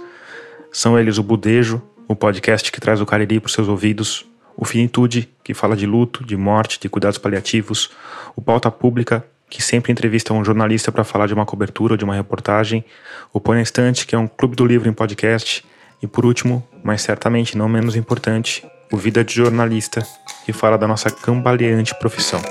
[0.72, 1.80] São eles o Budejo,
[2.10, 5.86] o podcast que traz o Cariri para os seus ouvidos, o Finitude, que fala de
[5.86, 7.88] luto, de morte, de cuidados paliativos,
[8.34, 12.04] o Pauta Pública, que sempre entrevista um jornalista para falar de uma cobertura ou de
[12.04, 12.84] uma reportagem,
[13.32, 15.64] o Põe Estante, que é um clube do livro em podcast,
[16.02, 20.04] e por último, mas certamente não menos importante, o Vida de Jornalista,
[20.44, 22.42] que fala da nossa cambaleante profissão.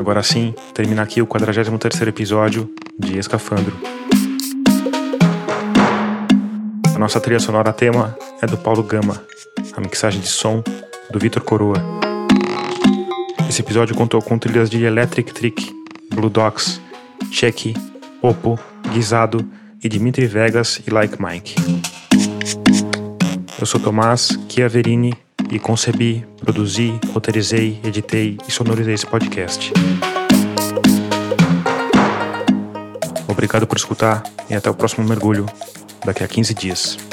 [0.00, 3.76] Agora sim, termina aqui o 43º episódio de Escafandro.
[6.94, 9.22] A nossa trilha sonora tema é do Paulo Gama,
[9.76, 10.64] a mixagem de som
[11.10, 11.76] do Vitor Coroa.
[13.46, 15.70] Esse episódio contou com trilhas de Electric Trick,
[16.08, 16.80] Blue Dogs,
[17.30, 17.76] Check,
[18.22, 18.58] Oppo,
[18.94, 19.46] Guisado
[19.84, 21.56] e Dimitri Vegas e Like Mike.
[23.60, 25.12] Eu sou Tomás Chiaverini
[25.50, 29.72] e concebi, produzi, roteirizei, editei e sonorizei esse podcast.
[33.26, 35.46] Obrigado por escutar e até o próximo mergulho
[36.04, 37.09] daqui a 15 dias.